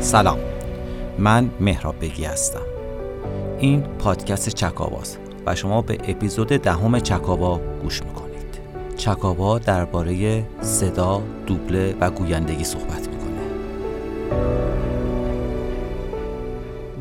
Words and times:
سلام 0.00 0.38
من 1.19 1.49
مهراب 1.59 1.95
بگی 2.01 2.25
هستم. 2.25 2.61
این 3.59 3.81
پادکست 3.81 4.49
چکاواست 4.49 5.19
و 5.45 5.55
شما 5.55 5.81
به 5.81 5.97
اپیزود 6.07 6.47
دهم 6.47 6.99
چکاوا 6.99 7.61
گوش 7.83 8.03
می‌کنید. 8.03 8.59
چکاوا 8.97 9.59
درباره 9.59 10.43
صدا، 10.61 11.21
دوبله 11.47 11.95
و 11.99 12.09
گویندگی 12.09 12.63
صحبت 12.63 13.07
می‌کنه. 13.07 13.25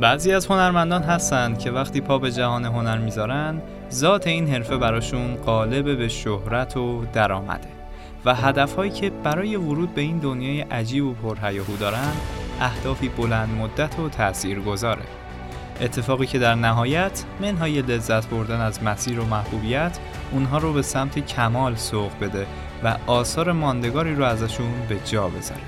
بعضی 0.01 0.33
از 0.33 0.47
هنرمندان 0.47 1.03
هستند 1.03 1.59
که 1.59 1.71
وقتی 1.71 2.01
پا 2.01 2.19
به 2.19 2.33
جهان 2.33 2.65
هنر 2.65 2.99
می‌ذارن 2.99 3.63
ذات 3.93 4.27
این 4.27 4.49
حرفه 4.49 4.77
براشون 4.77 5.35
قالب 5.35 5.99
به 5.99 6.09
شهرت 6.09 6.77
و 6.77 7.05
درآمده. 7.13 7.69
و 8.25 8.35
هدفهایی 8.35 8.91
که 8.91 9.11
برای 9.11 9.57
ورود 9.57 9.95
به 9.95 10.01
این 10.01 10.19
دنیای 10.19 10.61
عجیب 10.61 11.05
و 11.05 11.13
پرهیاهو 11.13 11.77
دارن 11.77 12.13
اهدافی 12.61 13.09
بلند 13.09 13.49
مدت 13.49 13.99
و 13.99 14.09
تأثیر 14.09 14.61
گذاره. 14.61 15.03
اتفاقی 15.81 16.27
که 16.27 16.39
در 16.39 16.55
نهایت 16.55 17.25
منهای 17.41 17.83
لذت 17.83 18.27
بردن 18.27 18.61
از 18.61 18.83
مسیر 18.83 19.21
و 19.21 19.25
محبوبیت 19.25 19.99
اونها 20.33 20.59
رو 20.59 20.73
به 20.73 20.83
سمت 20.83 21.19
کمال 21.19 21.77
سوق 21.77 22.11
بده 22.21 22.47
و 22.85 22.97
آثار 23.07 23.53
ماندگاری 23.53 24.15
رو 24.15 24.25
ازشون 24.25 24.73
به 24.89 24.99
جا 25.05 25.29
بذاره. 25.29 25.61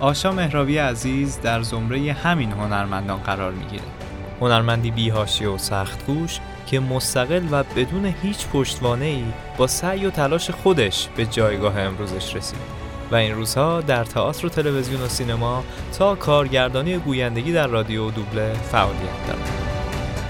آشا 0.00 0.32
مهراوی 0.32 0.78
عزیز 0.78 1.40
در 1.40 1.62
زمره 1.62 2.12
همین 2.12 2.52
هنرمندان 2.52 3.18
قرار 3.18 3.52
می‌گیره. 3.52 3.82
هنرمندی 4.40 4.90
بیهاشی 4.90 5.44
و 5.44 5.58
سخت 5.58 6.06
گوش 6.06 6.40
که 6.66 6.80
مستقل 6.80 7.42
و 7.50 7.64
بدون 7.76 8.14
هیچ 8.22 8.46
پشتوانه 8.46 9.04
ای 9.04 9.24
با 9.56 9.66
سعی 9.66 10.06
و 10.06 10.10
تلاش 10.10 10.50
خودش 10.50 11.08
به 11.16 11.26
جایگاه 11.26 11.80
امروزش 11.80 12.36
رسید. 12.36 12.81
و 13.10 13.14
این 13.14 13.34
روزها 13.34 13.80
در 13.80 14.04
تئاتر 14.04 14.46
و 14.46 14.48
تلویزیون 14.48 15.02
و 15.02 15.08
سینما 15.08 15.64
تا 15.98 16.14
کارگردانی 16.14 16.98
گویندگی 16.98 17.52
در 17.52 17.66
رادیو 17.66 18.08
و 18.08 18.10
دوبله 18.10 18.52
فعالیت 18.54 19.26
دارد. 19.26 19.48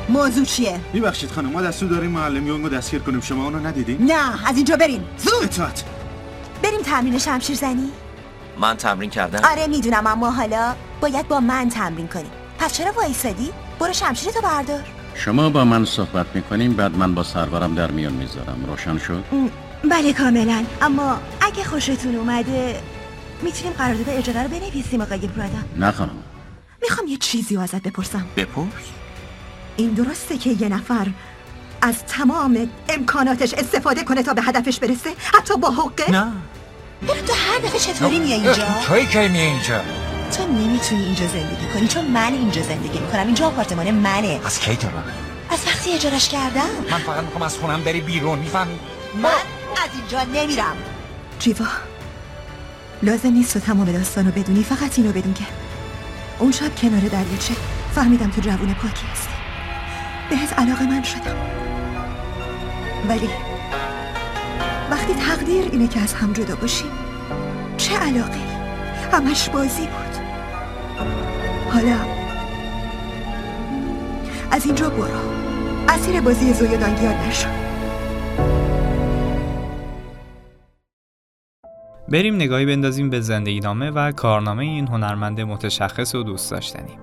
موضوع 0.09 0.45
چیه؟ 0.45 0.81
میبخشید 0.92 1.31
خانم 1.31 1.51
ما 1.51 1.62
دستور 1.62 1.89
داریم 1.89 2.11
معلم 2.11 2.47
یونگو 2.47 2.69
دستگیر 2.69 3.01
کنیم. 3.01 3.20
شما 3.20 3.45
اونو 3.45 3.59
ندیدین؟ 3.59 4.12
نه 4.12 4.48
از 4.48 4.56
اینجا 4.56 4.77
بریم. 4.77 5.05
زود! 5.19 5.45
اطاعت! 5.45 5.84
بریم 6.62 6.81
تمرین 6.81 7.19
شمشیر 7.19 7.56
زنی؟ 7.56 7.91
من 8.61 8.77
تمرین 8.77 9.11
کردم. 9.11 9.41
آره 9.53 9.67
می‌دونم 9.67 10.07
اما 10.07 10.31
حالا 10.31 10.75
باید 11.01 11.29
با 11.29 11.41
من 11.41 11.69
تمرین 11.69 12.09
کنی 12.09 12.31
پس 12.59 12.73
چرا 12.73 12.92
وایسادی؟ 12.92 13.51
برو 13.81 13.92
شمشیرتو 13.92 14.41
بردار. 14.41 14.81
شما 15.14 15.51
با 15.51 15.64
من 15.64 15.84
صحبت 15.84 16.27
می‌کنیم 16.34 16.73
بعد 16.73 16.97
من 16.97 17.14
با 17.14 17.23
سرورم 17.23 17.75
در 17.75 17.91
میان 17.91 18.12
می‌ذارم. 18.12 18.64
روشن 18.67 18.98
شد؟ 18.98 19.25
بله 19.91 20.13
کاملا. 20.13 20.65
اما 20.83 21.21
اگه 21.41 21.65
خوشتون 21.65 22.15
اومده 22.15 22.81
می‌تونیم 23.43 23.73
قرارداد 23.73 24.09
اجاره 24.09 24.43
رو 24.43 24.49
بنویسیم 24.49 25.01
آقای 25.01 25.19
پرادا 25.19 25.59
نه 25.77 25.91
خانم. 25.91 26.11
می‌خوام 26.83 27.07
یه 27.07 27.17
چیزی 27.17 27.57
ازت 27.57 27.83
بپرسم. 27.83 28.27
بپرس؟ 28.37 28.67
این 29.77 29.91
درسته 29.91 30.39
که 30.39 30.51
یه 30.51 30.69
نفر 30.69 31.07
از 31.83 32.05
تمام 32.05 32.71
امکاناتش 32.89 33.55
استفاده 33.55 34.05
کنه 34.05 34.23
تا 34.23 34.35
به 34.35 34.42
هدفش 34.42 34.79
برسه؟ 34.79 35.11
حتی 35.33 35.57
با 35.57 35.71
حقه 35.71 36.11
نه. 36.11 36.33
تو 37.07 37.33
هر 37.33 37.59
دفعه 37.59 37.81
چطوری 37.81 38.19
میای 38.19 38.33
اینجا؟ 38.33 38.67
توی 38.89 39.07
کی 39.07 39.29
میای 39.29 39.47
اینجا؟ 39.47 39.81
تو 40.37 40.47
نمی‌تونی 40.47 41.05
اینجا 41.05 41.27
زندگی 41.27 41.67
کنی. 41.75 41.89
چون 41.89 42.05
من 42.05 42.33
اینجا 42.33 42.63
زندگی 42.63 42.98
می‌کنم. 42.98 43.27
اینجا 43.27 43.47
آپارتمان 43.47 43.91
منه. 43.91 44.41
از 44.45 44.61
کی 44.61 44.77
تو 44.77 44.89
از 45.51 45.67
وقتی 45.67 45.92
اجارش 45.92 46.29
کردم. 46.29 46.69
من 46.91 46.98
فقط 46.98 47.25
می‌خوام 47.25 47.42
از 47.42 47.57
خونم 47.57 47.85
بری 47.85 48.01
بیرون 48.01 48.39
می‌فهمی؟ 48.39 48.79
من 49.15 49.31
اینجا 49.95 50.23
نمیرم. 50.23 50.77
جیوا 51.39 51.67
لازم 53.03 53.30
نیست 53.30 53.53
تو 53.53 53.61
تمام 53.61 53.92
داستانو 53.92 54.30
بدونی 54.30 54.63
فقط 54.63 54.98
اینو 54.98 55.13
بدون 55.13 55.35
که. 55.35 55.45
اون 56.39 56.53
شب 56.53 56.77
کنار 56.77 57.01
دریاچه 57.01 57.55
فهمیدم 57.95 58.30
تو 58.30 58.41
جوون 58.41 58.75
پاکی 58.75 59.07
هستی. 59.13 59.35
بهت 60.30 60.58
علاقه 60.58 60.85
من 60.86 61.03
شدم. 61.03 61.36
ولی 63.08 63.29
وقتی 64.91 65.14
تقدیر 65.14 65.64
اینه 65.73 65.89
که 65.89 66.01
از 66.01 66.14
هم 66.14 66.33
جدا 66.33 66.57
باشیم 66.57 66.91
چه 67.77 67.98
علاقه 67.98 68.41
همش 69.13 69.48
بازی 69.48 69.86
بود. 69.86 70.23
حالا 71.73 71.97
از 74.51 74.67
اینجا 74.67 74.91
برو. 74.91 75.20
اسیر 75.89 76.20
بازی 76.20 76.55
زویا 76.55 76.77
دانگیار 76.77 77.14
نشو. 77.14 77.61
بریم 82.12 82.34
نگاهی 82.34 82.67
بندازیم 82.67 83.11
به 83.11 83.20
زندگی 83.20 83.61
نامه 83.61 83.90
و 83.90 84.12
کارنامه 84.12 84.64
این 84.64 84.89
هنرمند 84.89 85.40
متشخص 85.40 86.14
و 86.14 86.23
دوست 86.23 86.50
داشتنی. 86.50 86.98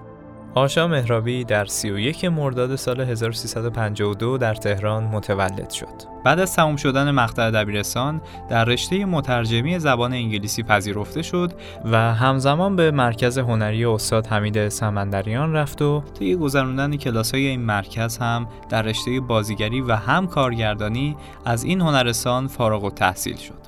آشا 0.55 0.87
مهرابی 0.87 1.43
در 1.43 1.65
31 1.65 2.25
مرداد 2.25 2.75
سال 2.75 3.01
1352 3.01 4.37
در 4.37 4.53
تهران 4.53 5.03
متولد 5.03 5.69
شد. 5.69 5.87
بعد 6.25 6.39
از 6.39 6.55
تمام 6.55 6.75
شدن 6.75 7.11
مقطع 7.11 7.51
دبیرستان 7.51 8.21
در 8.49 8.65
رشته 8.65 9.05
مترجمی 9.05 9.79
زبان 9.79 10.13
انگلیسی 10.13 10.63
پذیرفته 10.63 11.21
شد 11.21 11.53
و 11.85 11.97
همزمان 11.97 12.75
به 12.75 12.91
مرکز 12.91 13.37
هنری 13.37 13.85
استاد 13.85 14.27
حمید 14.27 14.69
سمندریان 14.69 15.53
رفت 15.53 15.81
و 15.81 16.03
طی 16.19 16.35
گذراندن 16.35 16.95
کلاس‌های 16.95 17.47
این 17.47 17.61
مرکز 17.61 18.17
هم 18.17 18.47
در 18.69 18.81
رشته 18.81 19.19
بازیگری 19.19 19.81
و 19.81 19.95
هم 19.95 20.27
کارگردانی 20.27 21.17
از 21.45 21.63
این 21.63 21.81
هنرستان 21.81 22.47
فارغ 22.47 22.83
التحصیل 22.83 23.35
شد. 23.35 23.58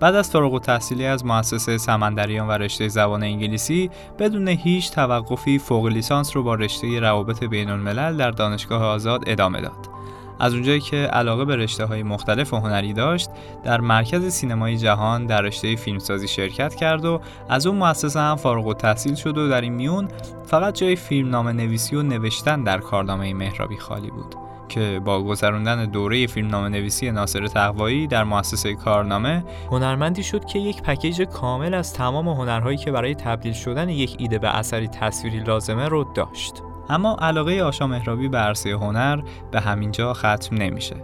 بعد 0.00 0.14
از 0.14 0.30
فارغ 0.30 0.52
التحصیلی 0.52 1.06
از 1.06 1.24
مؤسسه 1.24 1.78
سمندریان 1.78 2.48
و 2.48 2.52
رشته 2.52 2.88
زبان 2.88 3.22
انگلیسی 3.22 3.90
بدون 4.18 4.48
هیچ 4.48 4.90
توقفی 4.90 5.58
فوق 5.58 5.86
لیسانس 5.86 6.36
رو 6.36 6.42
با 6.42 6.54
رشته 6.54 7.00
روابط 7.00 7.44
بین 7.44 7.70
الملل 7.70 8.16
در 8.16 8.30
دانشگاه 8.30 8.84
آزاد 8.84 9.24
ادامه 9.26 9.60
داد. 9.60 9.96
از 10.38 10.54
اونجایی 10.54 10.80
که 10.80 10.96
علاقه 10.96 11.44
به 11.44 11.56
رشته 11.56 11.84
های 11.84 12.02
مختلف 12.02 12.54
و 12.54 12.56
هنری 12.56 12.92
داشت 12.92 13.30
در 13.64 13.80
مرکز 13.80 14.32
سینمای 14.32 14.76
جهان 14.76 15.26
در 15.26 15.42
رشته 15.42 15.76
فیلمسازی 15.76 16.28
شرکت 16.28 16.74
کرد 16.74 17.04
و 17.04 17.20
از 17.48 17.66
اون 17.66 17.76
مؤسسه 17.76 18.20
هم 18.20 18.36
فارغ 18.36 18.66
التحصیل 18.66 19.14
شد 19.14 19.38
و 19.38 19.48
در 19.48 19.60
این 19.60 19.72
میون 19.72 20.08
فقط 20.44 20.74
جای 20.74 20.96
فیلمنامه 20.96 21.52
نویسی 21.52 21.96
و 21.96 22.02
نوشتن 22.02 22.62
در 22.62 22.78
کارنامه 22.78 23.34
مهرابی 23.34 23.76
خالی 23.76 24.10
بود 24.10 24.45
که 24.68 25.00
با 25.04 25.22
گذراندن 25.22 25.84
دوره 25.84 26.26
فیلمنامه 26.26 26.68
نویسی 26.68 27.10
ناصر 27.10 27.46
تقوایی 27.46 28.06
در 28.06 28.24
مؤسسه 28.24 28.74
کارنامه 28.74 29.44
هنرمندی 29.70 30.22
شد 30.22 30.44
که 30.44 30.58
یک 30.58 30.82
پکیج 30.82 31.22
کامل 31.22 31.74
از 31.74 31.92
تمام 31.92 32.28
هنرهایی 32.28 32.76
که 32.76 32.90
برای 32.90 33.14
تبدیل 33.14 33.52
شدن 33.52 33.88
یک 33.88 34.16
ایده 34.18 34.38
به 34.38 34.56
اثری 34.56 34.88
تصویری 34.88 35.38
لازمه 35.40 35.88
رو 35.88 36.04
داشت. 36.14 36.62
اما 36.88 37.16
علاقه 37.20 37.62
آشا 37.62 37.86
مهرابی 37.86 38.28
به 38.28 38.38
عرصه 38.38 38.70
هنر 38.70 39.22
به 39.50 39.60
همینجا 39.60 40.12
ختم 40.12 40.56
نمیشه 40.56 40.96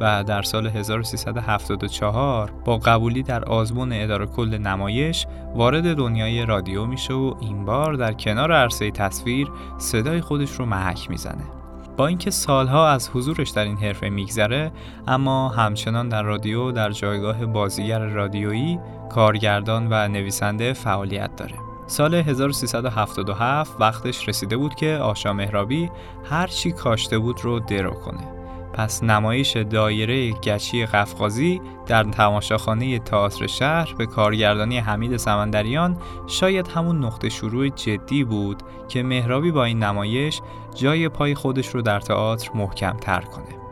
و 0.00 0.24
در 0.24 0.42
سال 0.42 0.66
1374 0.66 2.50
با 2.64 2.78
قبولی 2.78 3.22
در 3.22 3.44
آزمون 3.44 3.92
اداره 3.92 4.26
کل 4.26 4.58
نمایش 4.58 5.26
وارد 5.54 5.96
دنیای 5.96 6.46
رادیو 6.46 6.86
میشه 6.86 7.14
و 7.14 7.34
این 7.40 7.64
بار 7.64 7.94
در 7.94 8.12
کنار 8.12 8.52
عرصه 8.52 8.90
تصویر 8.90 9.48
صدای 9.78 10.20
خودش 10.20 10.50
رو 10.50 10.66
محک 10.66 11.10
می‌زنه. 11.10 11.63
با 11.96 12.06
اینکه 12.06 12.30
سالها 12.30 12.88
از 12.88 13.10
حضورش 13.10 13.50
در 13.50 13.64
این 13.64 13.76
حرفه 13.76 14.08
میگذره 14.08 14.72
اما 15.06 15.48
همچنان 15.48 16.08
در 16.08 16.22
رادیو 16.22 16.72
در 16.72 16.90
جایگاه 16.90 17.46
بازیگر 17.46 17.98
رادیویی 17.98 18.78
کارگردان 19.10 19.86
و 19.90 20.08
نویسنده 20.08 20.72
فعالیت 20.72 21.36
داره. 21.36 21.54
سال 21.86 22.14
1377 22.14 23.72
وقتش 23.80 24.28
رسیده 24.28 24.56
بود 24.56 24.74
که 24.74 24.96
آشا 24.96 25.32
مهرابی 25.32 25.90
هر 26.24 26.46
چی 26.46 26.72
کاشته 26.72 27.18
بود 27.18 27.40
رو 27.44 27.60
درو 27.60 27.90
کنه. 27.90 28.43
پس 28.74 29.02
نمایش 29.02 29.56
دایره 29.56 30.30
گچی 30.30 30.86
قفقازی 30.86 31.60
در 31.86 32.04
تماشاخانه 32.04 32.98
تئاتر 32.98 33.46
شهر 33.46 33.94
به 33.98 34.06
کارگردانی 34.06 34.78
حمید 34.78 35.16
سمندریان 35.16 35.96
شاید 36.26 36.68
همون 36.68 37.04
نقطه 37.04 37.28
شروع 37.28 37.68
جدی 37.68 38.24
بود 38.24 38.62
که 38.88 39.02
مهرابی 39.02 39.50
با 39.50 39.64
این 39.64 39.82
نمایش 39.82 40.40
جای 40.74 41.08
پای 41.08 41.34
خودش 41.34 41.68
رو 41.68 41.82
در 41.82 42.00
تئاتر 42.00 42.50
محکم 42.54 42.96
تر 42.96 43.20
کنه. 43.20 43.64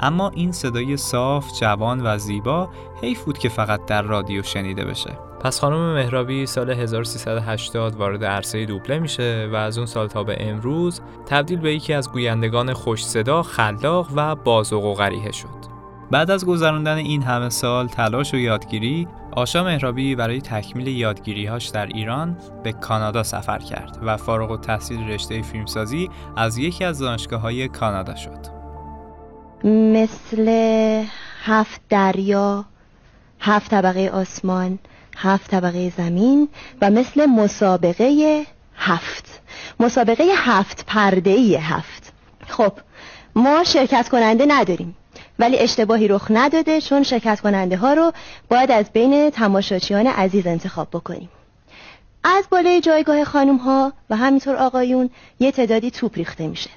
اما 0.00 0.30
این 0.34 0.52
صدای 0.52 0.96
صاف، 0.96 1.60
جوان 1.60 2.06
و 2.06 2.18
زیبا 2.18 2.68
حیف 3.02 3.24
بود 3.24 3.38
که 3.38 3.48
فقط 3.48 3.86
در 3.86 4.02
رادیو 4.02 4.42
شنیده 4.42 4.84
بشه. 4.84 5.27
پس 5.40 5.60
خانم 5.60 5.94
مهرابی 5.94 6.46
سال 6.46 6.70
1380 6.70 7.94
وارد 7.94 8.24
عرصه 8.24 8.66
دوبله 8.66 8.98
میشه 8.98 9.48
و 9.52 9.56
از 9.56 9.78
اون 9.78 9.86
سال 9.86 10.06
تا 10.06 10.24
به 10.24 10.36
امروز 10.40 11.00
تبدیل 11.26 11.58
به 11.58 11.74
یکی 11.74 11.92
از 11.92 12.12
گویندگان 12.12 12.72
خوش 12.72 13.04
صدا، 13.04 13.42
خلاق 13.42 14.10
و 14.16 14.34
بازوق 14.34 14.84
و 14.84 14.94
غریحه 14.94 15.32
شد. 15.32 15.68
بعد 16.10 16.30
از 16.30 16.46
گذراندن 16.46 16.96
این 16.96 17.22
همه 17.22 17.48
سال 17.48 17.88
تلاش 17.88 18.34
و 18.34 18.36
یادگیری، 18.36 19.08
آشا 19.32 19.64
مهرابی 19.64 20.14
برای 20.14 20.40
تکمیل 20.40 20.86
یادگیریهاش 20.86 21.68
در 21.68 21.86
ایران 21.86 22.36
به 22.62 22.72
کانادا 22.72 23.22
سفر 23.22 23.58
کرد 23.58 23.98
و 24.02 24.16
فارغ 24.16 24.50
التحصیل 24.50 25.08
رشته 25.08 25.42
فیلمسازی 25.42 26.10
از 26.36 26.58
یکی 26.58 26.84
از 26.84 26.98
دانشگاه 26.98 27.40
های 27.40 27.68
کانادا 27.68 28.14
شد. 28.14 28.58
مثل 29.64 30.48
هفت 31.42 31.80
دریا، 31.88 32.64
هفت 33.40 33.70
طبقه 33.70 34.10
آسمان، 34.14 34.78
هفت 35.20 35.50
طبقه 35.50 35.92
زمین 35.96 36.48
و 36.82 36.90
مثل 36.90 37.26
مسابقه 37.26 38.42
هفت. 38.76 39.40
مسابقه 39.80 40.24
هفت 40.36 40.84
پرده 40.86 41.30
ای 41.30 41.56
هفت. 41.56 42.12
خب 42.48 42.72
ما 43.34 43.64
شرکت 43.64 44.08
کننده 44.08 44.44
نداریم 44.48 44.96
ولی 45.38 45.58
اشتباهی 45.58 46.08
رخ 46.08 46.26
نداده 46.30 46.80
چون 46.80 47.02
شرکت 47.02 47.40
کننده 47.40 47.76
ها 47.76 47.92
رو 47.92 48.12
باید 48.48 48.70
از 48.70 48.92
بین 48.92 49.30
تماشاچیان 49.30 50.06
عزیز 50.06 50.46
انتخاب 50.46 50.88
بکنیم. 50.92 51.28
از 52.24 52.44
بالای 52.50 52.80
جایگاه 52.80 53.24
خانم 53.24 53.56
ها 53.56 53.92
و 54.10 54.16
همینطور 54.16 54.56
آقایون 54.56 55.10
یه 55.40 55.52
تعدادی 55.52 55.90
توپ 55.90 56.16
ریخته 56.16 56.46
میشه. 56.46 56.70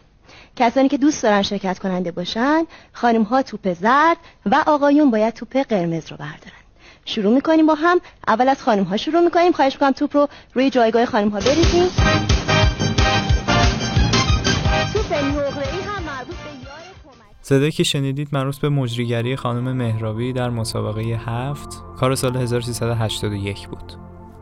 کسانی 0.55 0.89
که 0.89 0.97
دوست 0.97 1.23
دارن 1.23 1.41
شرکت 1.41 1.79
کننده 1.79 2.11
باشن 2.11 2.65
خانم 2.93 3.23
ها 3.23 3.41
توپ 3.41 3.73
زرد 3.73 4.17
و 4.45 4.63
آقایون 4.67 5.11
باید 5.11 5.33
توپ 5.33 5.57
قرمز 5.57 6.11
رو 6.11 6.17
بردارن. 6.17 6.60
شروع 7.05 7.33
می‌کنیم 7.33 7.65
با 7.65 7.75
هم 7.75 8.01
اول 8.27 8.49
از 8.49 8.63
خانم 8.63 8.83
ها 8.83 8.97
شروع 8.97 9.21
می‌کنیم 9.21 9.51
خواهش 9.51 9.73
می‌کنم 9.73 9.91
توپ 9.91 10.17
رو 10.17 10.27
روی 10.53 10.69
جایگاه 10.69 11.05
خانم 11.05 11.29
ها 11.29 11.39
بریزیم 11.39 11.89
صدایی 17.41 17.71
که 17.71 17.83
شنیدید 17.83 18.27
مربوط 18.31 18.57
به 18.57 18.69
مجریگری 18.69 19.35
خانم 19.35 19.71
مهرابی 19.71 20.33
در 20.33 20.49
مسابقه 20.49 21.01
هفت 21.01 21.83
کار 21.99 22.15
سال 22.15 22.37
1381 22.37 23.67
بود. 23.67 23.93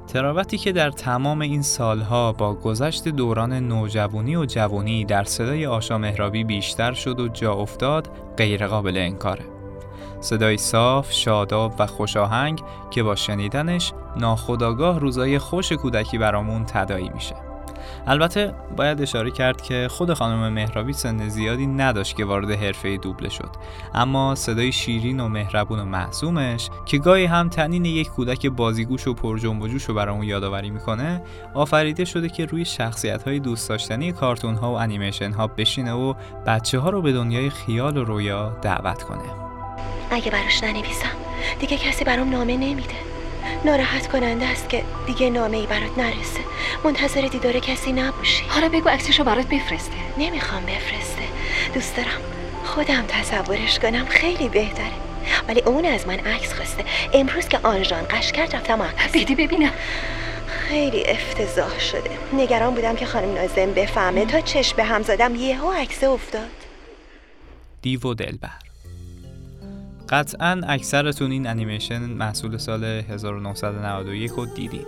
تراوتی 0.07 0.57
که 0.57 0.71
در 0.71 0.91
تمام 0.91 1.41
این 1.41 1.61
سالها 1.61 2.33
با 2.33 2.53
گذشت 2.53 3.07
دوران 3.07 3.53
نوجوانی 3.53 4.35
و 4.35 4.45
جوانی 4.45 5.05
در 5.05 5.23
صدای 5.23 5.65
آشا 5.65 5.97
مهرابی 5.97 6.43
بیشتر 6.43 6.93
شد 6.93 7.19
و 7.19 7.27
جا 7.27 7.53
افتاد 7.53 8.09
غیرقابل 8.37 8.97
انکاره. 8.97 9.58
صدای 10.21 10.57
صاف، 10.57 11.11
شاداب 11.11 11.73
و 11.79 11.87
خوشاهنگ 11.87 12.61
که 12.91 13.03
با 13.03 13.15
شنیدنش 13.15 13.93
ناخداگاه 14.17 14.99
روزای 14.99 15.39
خوش 15.39 15.71
کودکی 15.71 16.17
برامون 16.17 16.65
تدایی 16.65 17.09
میشه. 17.09 17.35
البته 18.07 18.53
باید 18.77 19.01
اشاره 19.01 19.31
کرد 19.31 19.61
که 19.61 19.87
خود 19.91 20.13
خانم 20.13 20.53
مهرابی 20.53 20.93
سن 20.93 21.29
زیادی 21.29 21.67
نداشت 21.67 22.15
که 22.15 22.25
وارد 22.25 22.51
حرفه 22.51 22.97
دوبله 22.97 23.29
شد 23.29 23.49
اما 23.93 24.35
صدای 24.35 24.71
شیرین 24.71 25.19
و 25.19 25.27
مهربون 25.27 25.79
و 25.79 25.85
معصومش 25.85 26.69
که 26.85 26.97
گاهی 26.97 27.25
هم 27.25 27.49
تنین 27.49 27.85
یک 27.85 28.09
کودک 28.09 28.45
بازیگوش 28.45 29.07
و 29.07 29.13
پر 29.13 29.37
جنب 29.37 29.61
و 29.61 29.67
جوش 29.67 29.83
رو 29.83 29.93
برامون 29.93 30.23
یادآوری 30.23 30.69
می‌کنه 30.69 31.21
آفریده 31.53 32.05
شده 32.05 32.29
که 32.29 32.45
روی 32.45 32.65
شخصیت 32.65 33.23
های 33.23 33.39
دوست 33.39 33.69
داشتنی 33.69 34.11
کارتون 34.11 34.55
ها 34.55 34.71
و 34.71 34.75
انیمیشن 34.75 35.31
ها 35.31 35.47
بشینه 35.47 35.93
و 35.93 36.13
بچه 36.45 36.79
ها 36.79 36.89
رو 36.89 37.01
به 37.01 37.11
دنیای 37.11 37.49
خیال 37.49 37.97
و 37.97 38.03
رویا 38.03 38.57
دعوت 38.61 39.03
کنه 39.03 39.48
اگه 40.11 40.31
براش 40.31 40.63
ننویسم 40.63 41.15
دیگه 41.59 41.77
کسی 41.77 42.03
برام 42.03 42.29
نامه 42.29 42.57
نمیده. 42.57 42.95
ناراحت 43.65 44.07
کننده 44.07 44.45
است 44.45 44.69
که 44.69 44.83
دیگه 45.07 45.29
نامه 45.29 45.57
ای 45.57 45.65
برات 45.65 45.97
نرسه. 45.97 46.39
منتظر 46.83 47.21
دیدار 47.21 47.59
کسی 47.59 47.91
نباشی. 47.91 48.43
حالا 48.47 48.69
بگو 48.69 48.89
عکسشو 48.89 49.23
برات 49.23 49.45
بفرسته. 49.45 49.95
نمی‌خوام 50.17 50.65
بفرسته. 50.65 51.23
دوست 51.73 51.97
دارم 51.97 52.21
خودم 52.65 53.05
تصورش 53.07 53.79
کنم 53.79 54.05
خیلی 54.05 54.49
بهتره. 54.49 54.91
ولی 55.47 55.61
اون 55.61 55.85
از 55.85 56.07
من 56.07 56.19
عکس 56.19 56.53
خواسته. 56.53 56.83
امروز 57.13 57.47
که 57.47 57.59
آنژان 57.63 58.03
قش 58.09 58.31
کرد 58.31 58.55
رفتم 58.55 58.81
عکس 58.81 59.11
بده 59.15 59.35
ببینم. 59.35 59.73
خیلی 60.47 61.03
افتضاح 61.05 61.79
شده. 61.79 62.09
نگران 62.33 62.75
بودم 62.75 62.95
که 62.95 63.05
خانم 63.05 63.33
نازم 63.33 63.73
بفهمه 63.73 64.25
تا 64.25 64.41
چشم 64.41 64.75
به 64.75 64.83
هم 64.83 65.01
زدم 65.01 65.35
یهو 65.35 65.71
عکس 65.71 66.03
افتاد. 66.03 66.49
دیو 67.81 68.01
و 68.01 68.13
دلبر. 68.13 68.68
قطعا 70.09 70.61
اکثرتون 70.67 71.31
این 71.31 71.47
انیمیشن 71.47 72.01
محصول 72.01 72.57
سال 72.57 72.83
1991 72.83 74.31
رو 74.31 74.45
دیدید 74.45 74.87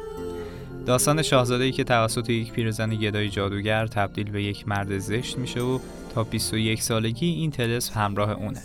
داستان 0.86 1.22
شاهزاده‌ای 1.22 1.72
که 1.72 1.84
توسط 1.84 2.30
یک 2.30 2.52
پیرزن 2.52 2.90
گدای 2.90 3.30
جادوگر 3.30 3.88
تبدیل 3.88 4.32
به 4.32 4.44
یک 4.44 4.68
مرد 4.68 4.98
زشت 4.98 5.38
میشه 5.38 5.62
و 5.62 5.80
تا 6.16 6.24
21 6.24 6.82
سالگی 6.82 7.26
این 7.26 7.52
تلسم 7.52 8.00
همراه 8.00 8.32
اونه. 8.32 8.62